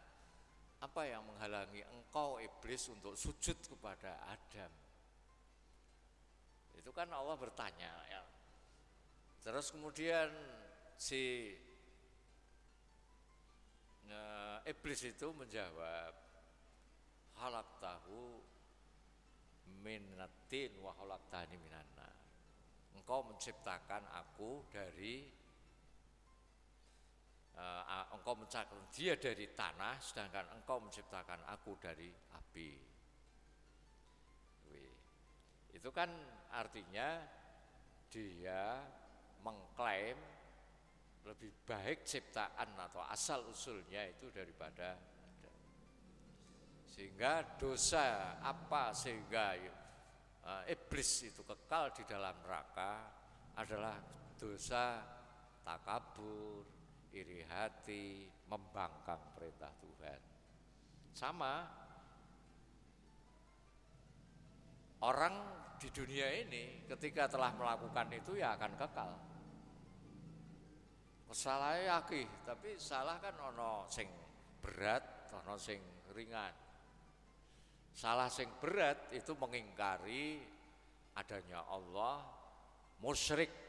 [0.83, 4.71] apa yang menghalangi engkau iblis untuk sujud kepada Adam?
[6.75, 8.19] Itu kan Allah bertanya ya.
[9.39, 10.27] Terus kemudian
[10.99, 11.55] si
[14.11, 16.11] nah, iblis itu menjawab
[17.39, 18.43] halak tahu
[19.79, 20.91] minatin wa
[21.31, 22.11] tani minana.
[22.99, 25.42] Engkau menciptakan aku dari
[27.57, 32.71] uh, engkau menciptakan dia dari tanah sedangkan engkau menciptakan aku dari api.
[35.73, 36.07] Itu kan
[36.53, 37.19] artinya
[38.07, 38.79] dia
[39.43, 40.15] mengklaim
[41.25, 44.95] lebih baik ciptaan atau asal usulnya itu daripada
[46.93, 49.57] sehingga dosa apa sehingga
[50.45, 53.09] uh, iblis itu kekal di dalam neraka
[53.57, 53.97] adalah
[54.37, 55.01] dosa
[55.65, 56.82] takabur,
[57.13, 60.21] iri hati, membangkang perintah Tuhan.
[61.13, 61.53] Sama
[65.05, 65.35] orang
[65.77, 69.11] di dunia ini ketika telah melakukan itu ya akan kekal.
[71.33, 74.05] Salahnya akih, tapi salah kan ono sing
[74.61, 75.81] berat, ono sing
[76.13, 76.53] ringan.
[77.89, 80.45] Salah sing berat itu mengingkari
[81.17, 82.21] adanya Allah,
[83.01, 83.62] musyrik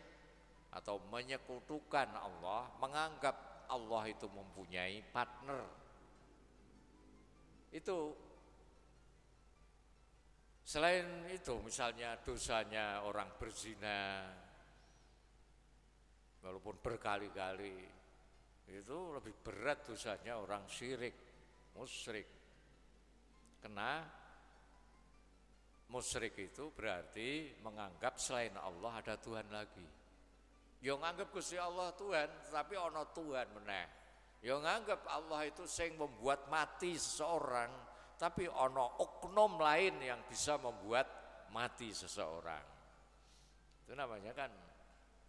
[0.74, 5.62] atau menyekutukan Allah, menganggap Allah itu mempunyai partner.
[7.70, 8.14] Itu
[10.66, 14.26] selain itu misalnya dosanya orang berzina
[16.42, 17.76] walaupun berkali-kali
[18.64, 21.14] itu lebih berat dosanya orang syirik,
[21.76, 22.28] musyrik.
[23.60, 24.04] Kena
[25.92, 30.03] musyrik itu berarti menganggap selain Allah ada Tuhan lagi.
[30.84, 33.86] Yang nganggap Gusti Allah Tuhan, tapi ono Tuhan meneh.
[34.44, 37.72] Yang nganggap Allah itu sing membuat mati seseorang,
[38.20, 41.08] tapi ono oknum lain yang bisa membuat
[41.56, 42.60] mati seseorang.
[43.88, 44.52] Itu namanya kan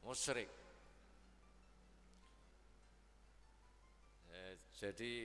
[0.04, 0.52] musyrik.
[4.36, 5.15] Eh, jadi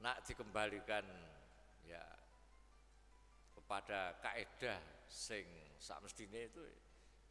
[0.00, 1.04] nak dikembalikan
[1.84, 2.04] ya
[3.52, 5.44] kepada kaidah sing
[5.76, 6.64] sak mestine itu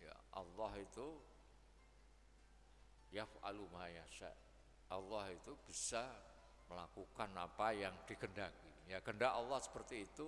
[0.04, 1.08] Ya, Allah itu
[3.16, 4.32] yaf'alu ma yasha.
[4.92, 6.04] Allah itu bisa
[6.68, 8.92] melakukan apa yang dikehendaki.
[8.92, 10.28] Ya kehendak Allah seperti itu.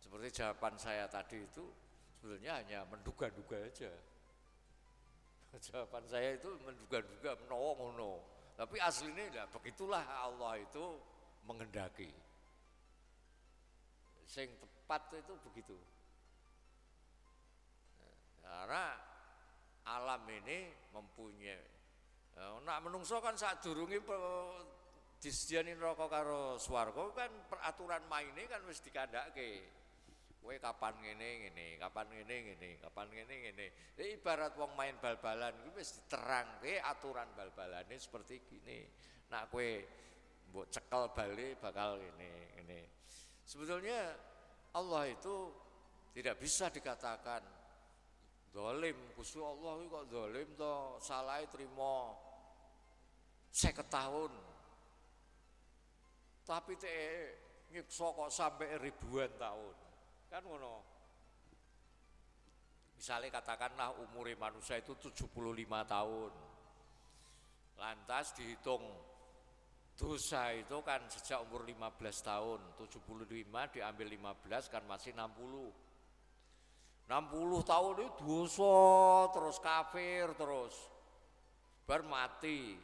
[0.00, 1.64] Seperti jawaban saya tadi itu
[2.18, 3.92] sebenarnya hanya menduga-duga aja.
[5.66, 8.12] Jawaban saya itu menduga-duga menolong ngono.
[8.54, 11.00] Tapi aslinya ya begitulah Allah itu
[11.44, 12.10] menghendaki.
[14.24, 15.76] Sing tepat itu begitu.
[18.50, 18.98] Karena
[19.86, 21.62] alam ini mempunyai
[22.34, 24.02] eh, nak menungso kan saat durungi
[25.20, 29.78] disediani rokok karo swarga kan peraturan maine kan wis dikandake.
[30.40, 33.66] Kowe kapan ngene ngene, kapan ngene ngene, kapan ngene ngene.
[34.00, 38.88] Ya ibarat wong main bal-balan kuwi wis diterangke aturan bal-balane seperti gini.
[39.28, 39.68] Nak kowe
[40.48, 42.80] mbok cekel bali bakal ini ini.
[43.44, 44.16] Sebetulnya
[44.80, 45.52] Allah itu
[46.16, 47.59] tidak bisa dikatakan
[48.50, 52.10] Dolim, Gusti Allah kok dolim to, salah terima
[53.46, 54.34] seket tahun.
[56.42, 57.30] Tapi teh
[57.70, 59.76] nyiksa kok sampai ribuan tahun.
[60.26, 60.82] Kan ngono.
[62.98, 65.30] Misalnya katakanlah umur manusia itu 75
[65.86, 66.32] tahun.
[67.78, 68.82] Lantas dihitung
[69.96, 75.89] dosa itu kan sejak umur 15 tahun, 75 diambil 15 kan masih 60.
[77.10, 78.78] 60 tahun itu dosa
[79.34, 80.78] terus kafir terus.
[81.82, 82.78] Bar mati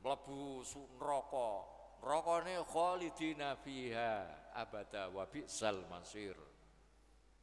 [0.00, 0.64] mlebu
[0.96, 1.76] neraka.
[2.00, 4.24] Nerakane khalidina fiha
[4.56, 6.32] abada wa bi'sal masir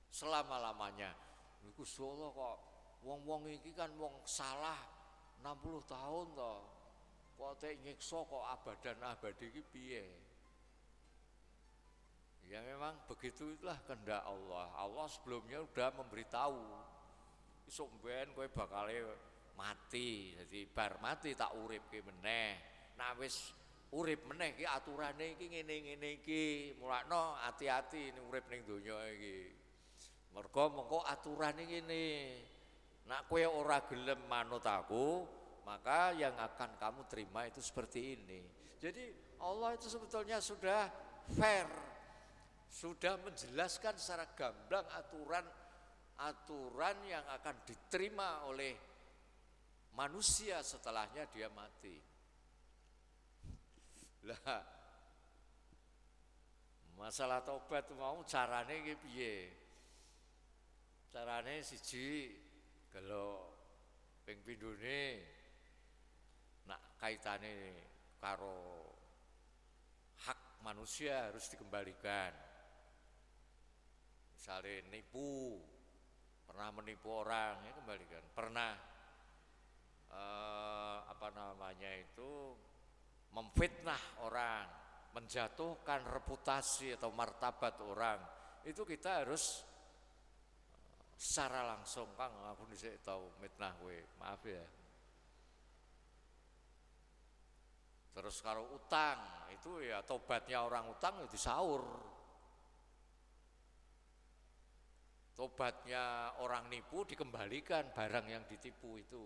[0.09, 1.13] selama-lamanya.
[1.61, 2.57] Niku solo kok.
[3.05, 4.79] Wong-wong iki kan wong salah
[5.37, 6.61] 60 tahun toh.
[7.37, 10.22] Kok teh nyiksa kok abadan abadi iki piye
[12.51, 14.67] Ya memang begitu itulah kehendak Allah.
[14.75, 16.63] Allah sebelumnya sudah memberitahu.
[17.69, 18.91] Isuk ben kowe bakal
[19.55, 20.35] mati.
[20.35, 22.51] Jadi bar mati tak urip ki meneh.
[22.99, 23.53] Nah wis
[23.93, 26.75] urip meneh ki aturane iki ngene-ngene iki.
[26.77, 29.37] Mulakno hati-hati ning urip ning donya iki.
[30.33, 32.05] Mergo mengko aturane ngene.
[33.07, 35.27] Nak kowe ora gelem manut aku,
[35.67, 38.41] maka yang akan kamu terima itu seperti ini.
[38.79, 40.87] Jadi Allah itu sebetulnya sudah
[41.35, 41.67] fair
[42.73, 45.45] sudah menjelaskan secara gamblang aturan
[46.25, 48.73] aturan yang akan diterima oleh
[49.93, 52.01] manusia setelahnya dia mati.
[54.25, 54.65] Lah
[56.97, 59.35] masalah tobat mau carane iki piye?
[61.13, 62.33] Carane siji
[62.89, 63.53] kalau
[64.25, 65.21] ping pindune
[66.65, 67.53] nak kaitane
[68.17, 68.89] karo
[70.25, 72.52] hak manusia harus dikembalikan
[74.43, 75.55] misalnya nipu
[76.43, 78.75] pernah menipu orang ya kembalikan pernah
[80.11, 82.51] eh, apa namanya itu
[83.31, 84.67] memfitnah orang
[85.15, 88.19] menjatuhkan reputasi atau martabat orang
[88.67, 89.63] itu kita harus
[90.75, 94.65] eh, secara langsung kang aku nih tahu mitnah gue maaf ya.
[98.11, 102.11] Terus kalau utang itu ya tobatnya orang utang ya disaur
[105.33, 109.25] tobatnya orang nipu dikembalikan barang yang ditipu itu.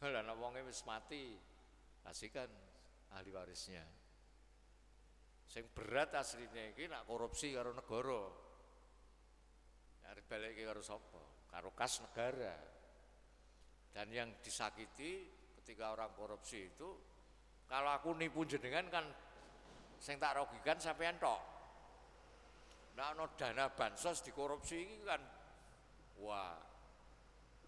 [0.12, 1.36] Lah wonge wis mati,
[2.04, 2.48] kasihkan
[3.12, 3.84] ahli warisnya.
[5.46, 8.22] Sing berat aslinya iki nak korupsi karo negara.
[10.10, 11.22] Arep balik karo sapa?
[11.46, 12.56] Karo kas negara.
[13.94, 15.30] Dan yang disakiti
[15.62, 16.90] ketika orang korupsi itu
[17.66, 19.06] kalau aku nipu jenengan kan
[19.96, 21.55] sing tak rugikan sampean tok.
[22.96, 25.20] Nah, no dana bansos dikorupsi ini kan,
[26.24, 26.56] wah,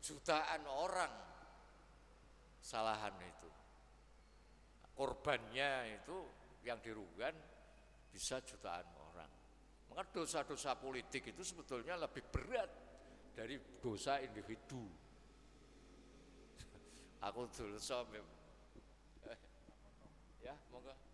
[0.00, 1.12] jutaan orang
[2.64, 3.50] salahan itu.
[4.96, 6.16] Korbannya itu
[6.64, 7.36] yang dirugikan
[8.08, 9.30] bisa jutaan orang.
[9.92, 12.70] Maka dosa-dosa politik itu sebetulnya lebih berat
[13.36, 14.80] dari dosa individu.
[17.28, 18.24] Aku dulu sampai
[20.46, 21.07] ya, moga.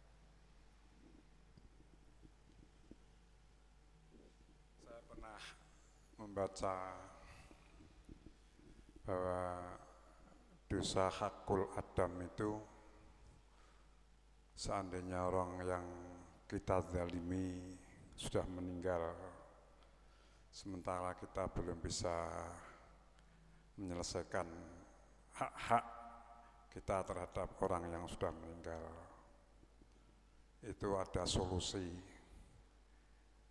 [6.24, 6.96] Membaca
[9.04, 9.60] bahwa
[10.64, 12.56] dosa hakul adam itu
[14.56, 15.86] seandainya orang yang
[16.48, 17.76] kita zalimi
[18.16, 19.12] sudah meninggal
[20.48, 22.32] sementara kita belum bisa
[23.76, 24.48] menyelesaikan
[25.36, 25.84] hak-hak
[26.72, 28.80] kita terhadap orang yang sudah meninggal
[30.64, 31.92] itu ada solusi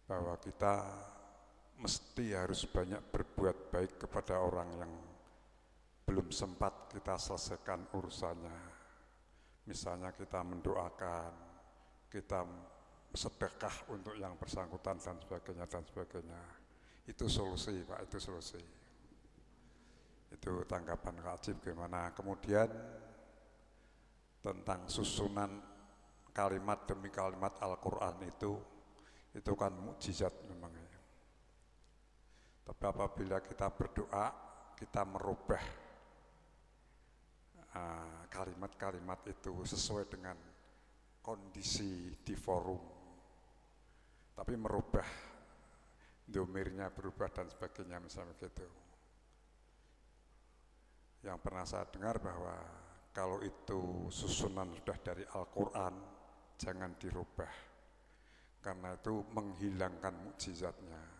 [0.09, 0.81] bahwa kita
[1.79, 4.93] mesti harus banyak berbuat baik kepada orang yang
[6.03, 8.59] belum sempat kita selesaikan urusannya.
[9.63, 11.31] Misalnya kita mendoakan,
[12.11, 12.43] kita
[13.15, 16.41] sedekah untuk yang bersangkutan dan sebagainya dan sebagainya.
[17.07, 18.61] Itu solusi Pak, itu solusi.
[20.33, 22.11] Itu tanggapan Kak Ajib gimana.
[22.11, 22.67] Kemudian
[24.43, 25.61] tentang susunan
[26.35, 28.59] kalimat demi kalimat Al-Quran itu,
[29.31, 30.73] itu kan mukjizat memang
[32.63, 34.25] tapi apabila kita berdoa,
[34.79, 35.63] kita merubah
[37.75, 40.37] ah, kalimat-kalimat uh, itu sesuai dengan
[41.19, 42.79] kondisi di forum.
[44.33, 45.05] Tapi merubah
[46.23, 48.67] domirnya berubah dan sebagainya misalnya gitu.
[51.23, 52.55] Yang pernah saya dengar bahwa
[53.13, 55.93] kalau itu susunan sudah dari Al-Quran,
[56.57, 57.53] jangan dirubah.
[58.63, 61.12] Karena itu menghilangkan mukjizatnya.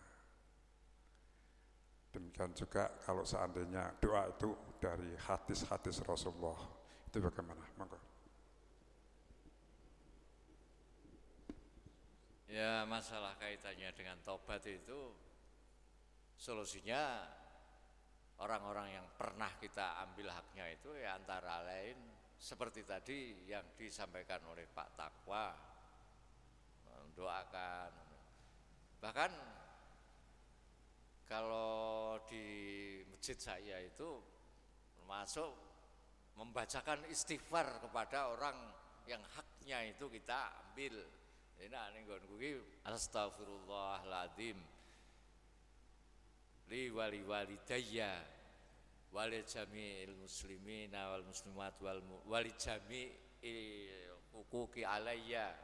[2.14, 6.62] Demikian juga kalau seandainya doa itu dari hadis-hadis Rasulullah
[7.10, 7.66] itu bagaimana?
[7.74, 7.98] Monggo.
[12.84, 15.10] masalah kaitannya dengan tobat itu
[16.38, 17.26] solusinya
[18.38, 21.98] orang-orang yang pernah kita ambil haknya itu ya antara lain
[22.38, 25.50] seperti tadi yang disampaikan oleh Pak Takwa
[26.86, 27.90] mendoakan
[29.00, 29.32] bahkan
[31.24, 32.44] kalau di
[33.08, 34.20] masjid saya itu
[35.08, 35.52] masuk
[36.36, 38.56] membacakan istighfar kepada orang
[39.08, 40.96] yang haknya itu kita ambil.
[41.54, 44.58] Ini ning iki astagfirullahaladzim
[46.68, 48.10] li wali walidayya
[49.14, 55.54] wali jami'il muslimina wal muslimat wal wali jami'il hukuki alayya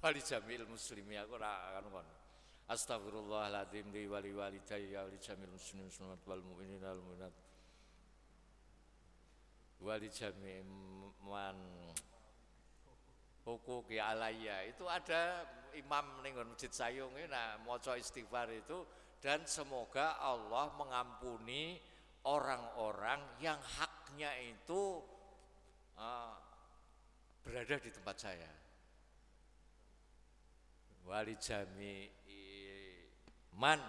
[0.00, 1.20] wali jami'il muslimi.
[1.20, 1.86] Aku ora kan
[2.72, 7.34] astagfirullahaladzim li wali walidayya wali jami'il muslimin muslimat wal mu'minina wal mu'minat.
[9.84, 10.64] Wali jami'il
[11.28, 11.58] man
[13.44, 15.44] hukuki alayya itu ada
[15.76, 18.88] imam ning masjid sayung ini nah maca istighfar itu.
[19.22, 21.78] Dan semoga Allah mengampuni
[22.26, 24.98] orang-orang yang haknya itu
[25.94, 26.34] uh,
[27.42, 28.50] berada di tempat saya.
[31.06, 32.06] Wali jami
[33.56, 33.80] man.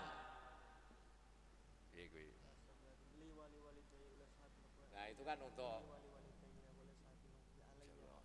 [4.94, 5.84] Nah itu kan untuk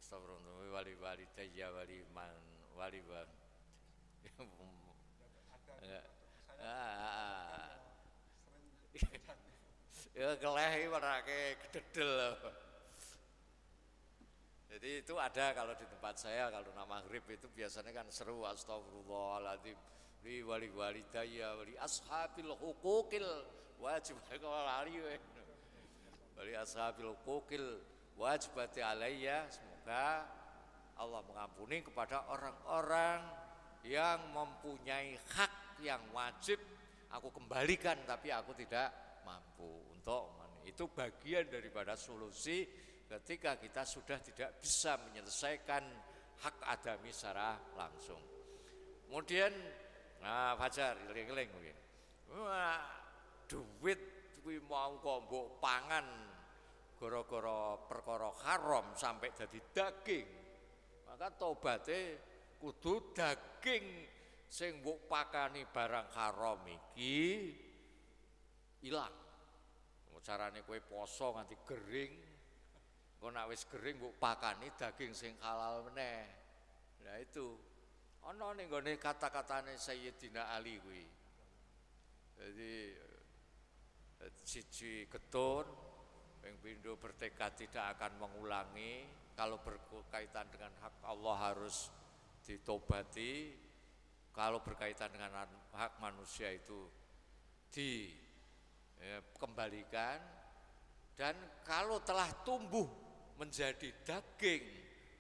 [0.09, 2.33] Astagfirullah wali wali tayya wali man
[2.73, 3.21] wali wa
[5.85, 6.01] ya
[10.17, 12.35] ya keleh warake gededel
[14.73, 19.77] jadi itu ada kalau di tempat saya kalau nama maghrib itu biasanya kan seru astagfirullahaladzim
[20.25, 23.27] li wali tayya wali ashabil hukukil
[23.79, 24.99] wajib kalau lari
[26.35, 27.83] wali ashabil hukukil
[28.19, 30.27] wajibati alayya semoga
[30.99, 33.23] Allah mengampuni kepada orang-orang
[33.87, 36.59] yang mempunyai hak yang wajib.
[37.15, 38.91] Aku kembalikan tapi aku tidak
[39.23, 39.95] mampu.
[39.95, 40.35] Untuk
[40.67, 42.67] itu bagian daripada solusi
[43.09, 45.81] ketika kita sudah tidak bisa menyelesaikan
[46.45, 48.21] hak adami secara langsung.
[49.09, 49.55] Kemudian
[50.23, 51.77] nah Fajar eling-eling mungkin.
[52.35, 52.83] Wah,
[53.49, 54.01] duit
[54.43, 56.07] kuwi kok mbok pangan
[56.99, 60.29] gara-gara perkara haram sampai jadi daging.
[61.05, 62.17] Maka tobatnya
[62.59, 63.85] kudu daging
[64.49, 67.55] sing mbok pakani barang haram iki
[68.89, 69.15] ilang.
[70.19, 72.13] Carane kowe poso nganti gering.
[73.17, 76.25] Kok nek wis gering mbok pakani daging sing halal meneh.
[77.01, 77.57] Nah itu
[78.29, 81.01] ana ning gone kata-katane Sayyidina Ali kuwi.
[82.37, 82.93] Jadi
[84.45, 85.65] siji ketun
[86.63, 89.05] Pindo bertekad tidak akan mengulangi
[89.37, 91.93] kalau berkaitan dengan hak Allah harus
[92.41, 93.53] ditobati
[94.33, 95.45] kalau berkaitan dengan
[95.77, 96.89] hak manusia itu
[97.69, 100.17] dikembalikan
[101.21, 101.37] dan
[101.69, 102.89] kalau telah tumbuh
[103.37, 104.63] menjadi daging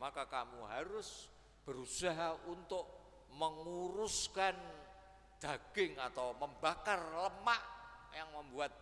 [0.00, 1.28] maka kamu harus
[1.68, 2.97] berusaha untuk
[3.38, 4.58] menguruskan
[5.38, 7.62] daging atau membakar lemak
[8.10, 8.74] yang membuat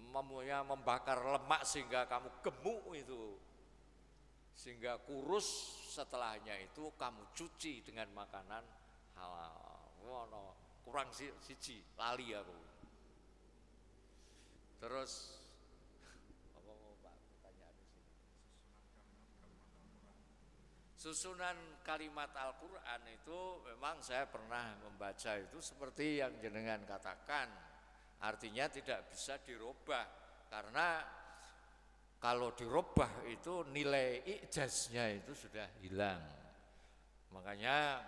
[0.00, 3.36] memunya membakar lemak sehingga kamu gemuk itu.
[4.52, 5.44] Sehingga kurus
[5.92, 8.64] setelahnya itu kamu cuci dengan makanan
[9.16, 10.56] halal.
[10.82, 12.58] Kurang siji lali aku.
[14.82, 15.38] Terus
[16.58, 18.10] apa Pak pertanyaan di sini
[21.02, 27.50] susunan kalimat Al-Qur'an itu memang saya pernah membaca itu seperti yang jenengan katakan
[28.22, 30.06] Artinya tidak bisa dirubah
[30.46, 31.02] karena
[32.22, 36.22] kalau dirubah itu nilai ijaznya itu sudah hilang.
[37.34, 37.98] Makanya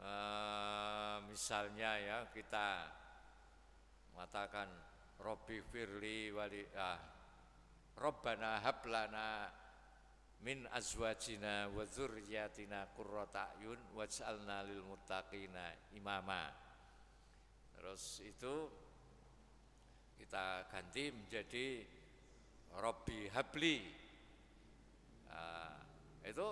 [0.00, 2.68] eh, misalnya ya kita
[4.16, 4.72] mengatakan
[5.20, 6.96] Robbi firli wali ah,
[8.00, 9.52] Robbana hablana
[10.44, 16.52] min azwajina wa dzurriyyatina qurrata ayun waj'alna lil muttaqina imama.
[17.72, 18.54] Terus itu
[20.20, 21.66] kita ganti menjadi
[22.76, 23.78] Robi Habli.
[25.32, 25.80] Nah,
[26.28, 26.48] itu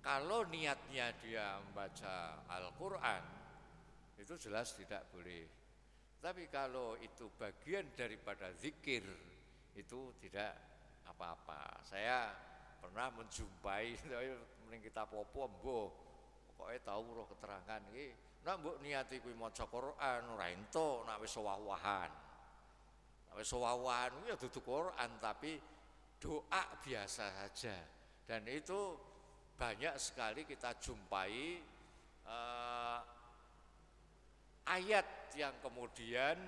[0.00, 3.24] kalau niatnya dia membaca Al-Quran
[4.16, 5.44] itu jelas tidak boleh.
[6.20, 9.04] Tapi kalau itu bagian daripada zikir
[9.76, 10.52] itu tidak
[11.08, 11.80] apa-apa.
[11.84, 12.49] Saya
[12.80, 13.86] pernah menjumpai
[14.66, 15.80] mending kita popo mbo
[16.56, 18.10] pokoknya tahu roh keterangan ini
[18.40, 22.10] nak mbok niati kuwi maca Quran ora entuk nak wis wawahan
[23.38, 25.54] Wis sawawan ya dudu Quran tapi
[26.18, 27.76] doa biasa saja.
[28.26, 28.98] Dan itu
[29.54, 31.62] banyak sekali kita jumpai
[32.26, 32.98] uh,
[34.66, 36.38] ayat yang kemudian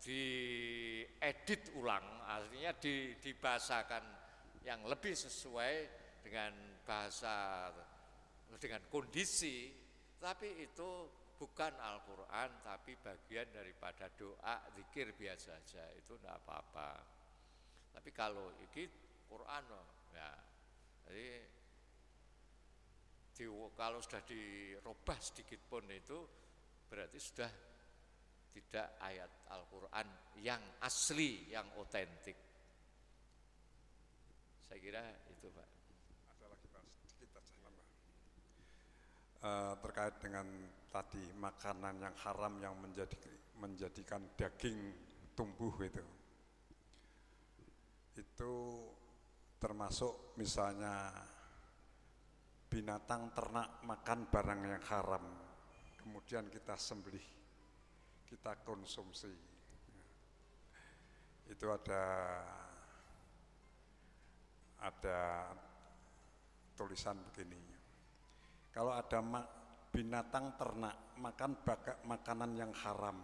[0.00, 2.76] diedit ulang, artinya
[3.20, 4.04] dibahasakan
[4.64, 5.74] yang lebih sesuai
[6.24, 6.52] dengan
[6.88, 7.68] bahasa
[8.56, 9.68] dengan kondisi,
[10.16, 10.88] tapi itu
[11.36, 16.90] bukan Al-Quran, tapi bagian daripada doa, zikir biasa saja, itu tidak apa-apa.
[17.92, 18.88] Tapi kalau ini
[19.28, 19.64] Quran,
[20.14, 20.30] ya,
[21.04, 21.28] jadi
[23.34, 23.44] di,
[23.74, 26.18] kalau sudah dirubah sedikit pun itu
[26.86, 27.50] berarti sudah
[28.54, 30.06] tidak ayat Al-Quran
[30.38, 32.53] yang asli, yang otentik.
[34.74, 35.68] Saya kira itu Pak.
[36.34, 37.86] Ada lagi Pak, sedikit aja nambah.
[39.38, 40.46] Uh, terkait dengan
[40.90, 43.14] tadi makanan yang haram yang menjadi
[43.62, 44.74] menjadikan daging
[45.38, 46.02] tumbuh itu.
[48.18, 48.82] Itu
[49.62, 51.22] termasuk misalnya
[52.66, 55.24] binatang ternak makan barang yang haram
[56.02, 57.22] kemudian kita sembelih
[58.26, 59.30] kita konsumsi
[61.46, 62.02] itu ada
[64.84, 65.48] ada
[66.76, 67.56] tulisan begini
[68.68, 69.24] kalau ada
[69.88, 73.16] binatang ternak makan bakak makanan yang haram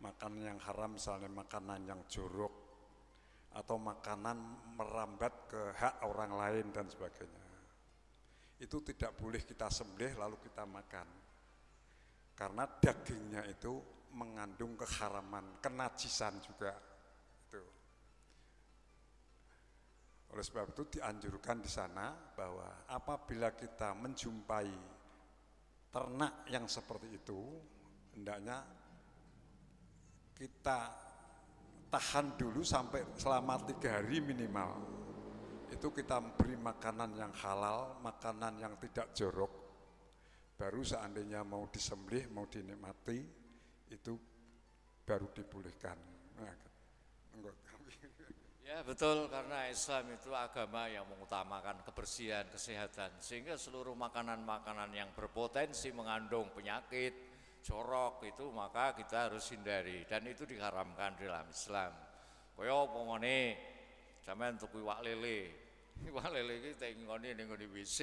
[0.00, 2.54] makanan yang haram misalnya makanan yang jorok
[3.52, 4.38] atau makanan
[4.80, 7.42] merambat ke hak orang lain dan sebagainya
[8.62, 11.08] itu tidak boleh kita sembelih lalu kita makan.
[12.38, 13.74] Karena dagingnya itu
[14.14, 16.70] mengandung keharaman, kenajisan juga.
[20.32, 24.68] Oleh sebab itu dianjurkan di sana bahwa apabila kita menjumpai
[25.92, 27.40] ternak yang seperti itu,
[28.16, 28.64] hendaknya
[30.32, 30.88] kita
[31.92, 34.80] tahan dulu sampai selama tiga hari minimal
[35.68, 39.52] itu kita beri makanan yang halal, makanan yang tidak jorok.
[40.56, 43.18] Baru seandainya mau disembelih, mau dinikmati,
[43.92, 44.12] itu
[45.04, 45.96] baru dibolehkan.
[46.40, 46.54] Nah,
[48.72, 55.92] ya betul karena Islam itu agama yang mengutamakan kebersihan, kesehatan sehingga seluruh makanan-makanan yang berpotensi
[55.92, 57.12] mengandung penyakit,
[57.60, 61.92] jorok itu maka kita harus hindari dan itu diharamkan dalam Islam.
[62.56, 63.60] Koyo pomone
[64.24, 65.38] sampean tuku iwak lele,
[66.16, 67.98] Wah lele iki tak ngene ning ngene WC.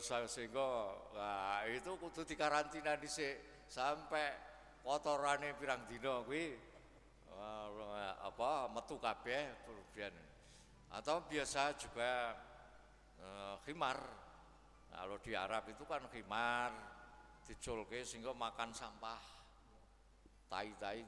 [0.00, 0.70] Sehingga
[1.12, 4.32] nah itu kudu dikarantina dhisik sampai
[4.80, 6.73] kotorane pirang dina kuwi
[7.98, 10.14] apa metu kabeh kemudian
[10.94, 12.38] atau biasa juga
[13.18, 13.98] uh, khimar.
[14.94, 16.70] Nah, kalau di Arab itu kan khimar
[17.44, 19.22] diculke sehingga makan sampah.
[20.46, 21.02] Tai-tai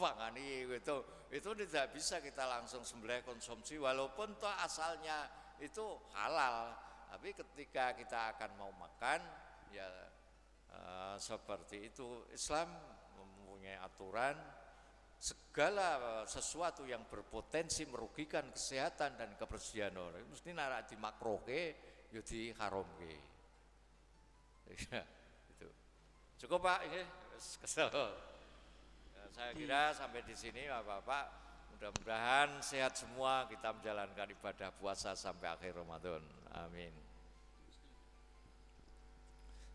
[0.00, 0.96] Wangani itu
[1.30, 5.28] itu tidak bisa kita langsung sembelih konsumsi walaupun toh asalnya
[5.60, 5.84] itu
[6.16, 6.72] halal.
[7.06, 9.20] Tapi ketika kita akan mau makan
[9.70, 9.86] ya
[10.72, 12.26] uh, seperti itu.
[12.32, 12.72] Islam
[13.14, 14.34] mempunyai aturan
[15.16, 21.62] segala sesuatu yang berpotensi merugikan kesehatan dan kebersihan orang mesti narak di makroke
[22.12, 23.14] yo ya di haromke
[24.68, 25.00] ya,
[25.56, 25.68] itu
[26.44, 27.00] cukup pak ini
[27.64, 27.88] kesel
[29.36, 31.24] saya kira sampai di sini Bapak-bapak
[31.76, 36.24] mudah-mudahan sehat semua kita menjalankan ibadah puasa sampai akhir Ramadan.
[36.56, 36.88] Amin.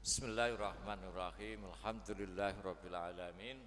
[0.01, 1.61] Bismillahirrahmanirrahim.
[1.61, 3.61] Alhamdulillahirabbil alamin.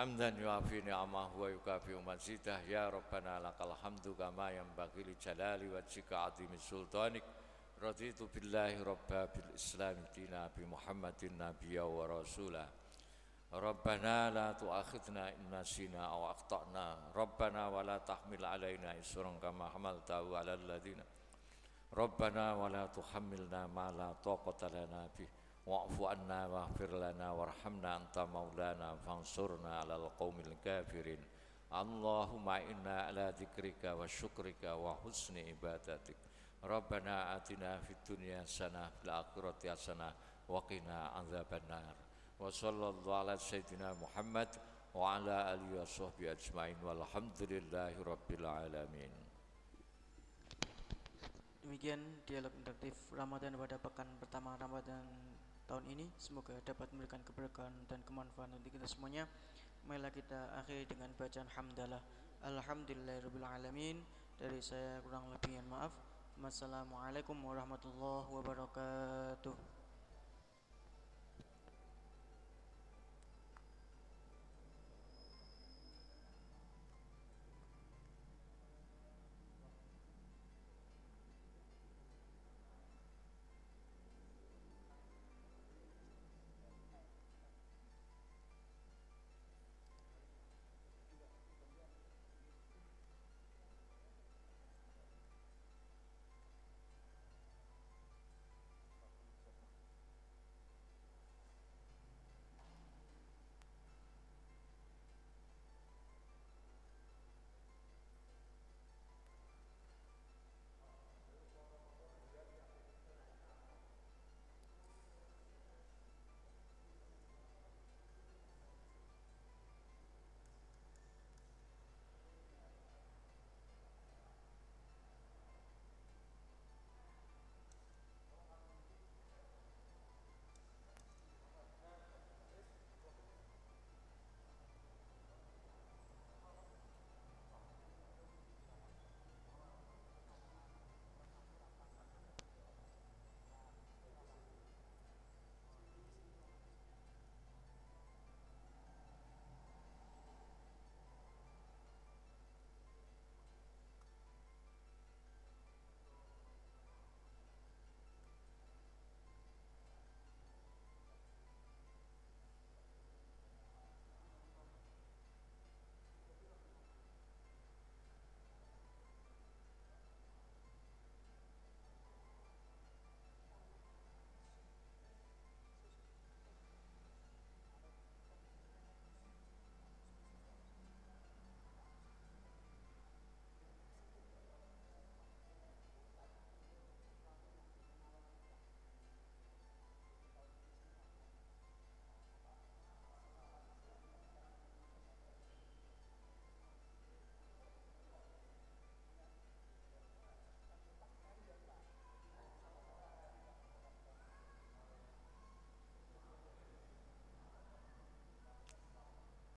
[0.00, 2.64] Hamdan yuafi ni'amahu wa yukafi mazidah.
[2.64, 7.20] Ya Rabbana lakal hamdu kama yang bagi li jalali wajhika azimi sultanik.
[7.76, 12.64] Raditu billahi rabba bil islam dina bi muhammadin nabiyya wa rasulah.
[13.52, 17.12] Rabbana la tu'akhidna in nasina aw akhtana.
[17.12, 21.04] Rabbana wa la tahmil alaina isran kama hamaltahu ala alladhina
[21.92, 25.12] Rabbana wa la tuhammilna ma la taqata lana
[25.66, 31.20] wa'fu anna waghfir lana warhamna anta maulana fansurna ala alqaumil kafirin.
[31.70, 36.18] Allahumma inna ala dzikrika wa syukrika wa husni ibadatik.
[36.60, 40.12] Rabbana atina fid dunya hasanah fil akhirati hasanah
[40.50, 41.94] wa qina adzabannar.
[42.36, 44.50] Wa sallallahu ala sayyidina Muhammad
[44.92, 46.76] wa ala alihi wa sahbihi ajmain.
[46.82, 49.12] Walhamdulillahi rabbil alamin.
[51.62, 55.06] Demikian dialog interaktif Ramadan pada pekan pertama Ramadan
[55.70, 56.10] tahun ini.
[56.18, 59.30] Semoga dapat memberikan keberkahan dan kemanfaatan untuk kita semuanya.
[59.86, 62.02] Marilah kita akhiri dengan bacaan hamdalah.
[62.42, 64.02] Alhamdulillahirrabbilalamin
[64.40, 65.94] Dari saya kurang lebih maaf.
[66.40, 69.69] Wassalamualaikum warahmatullahi wabarakatuh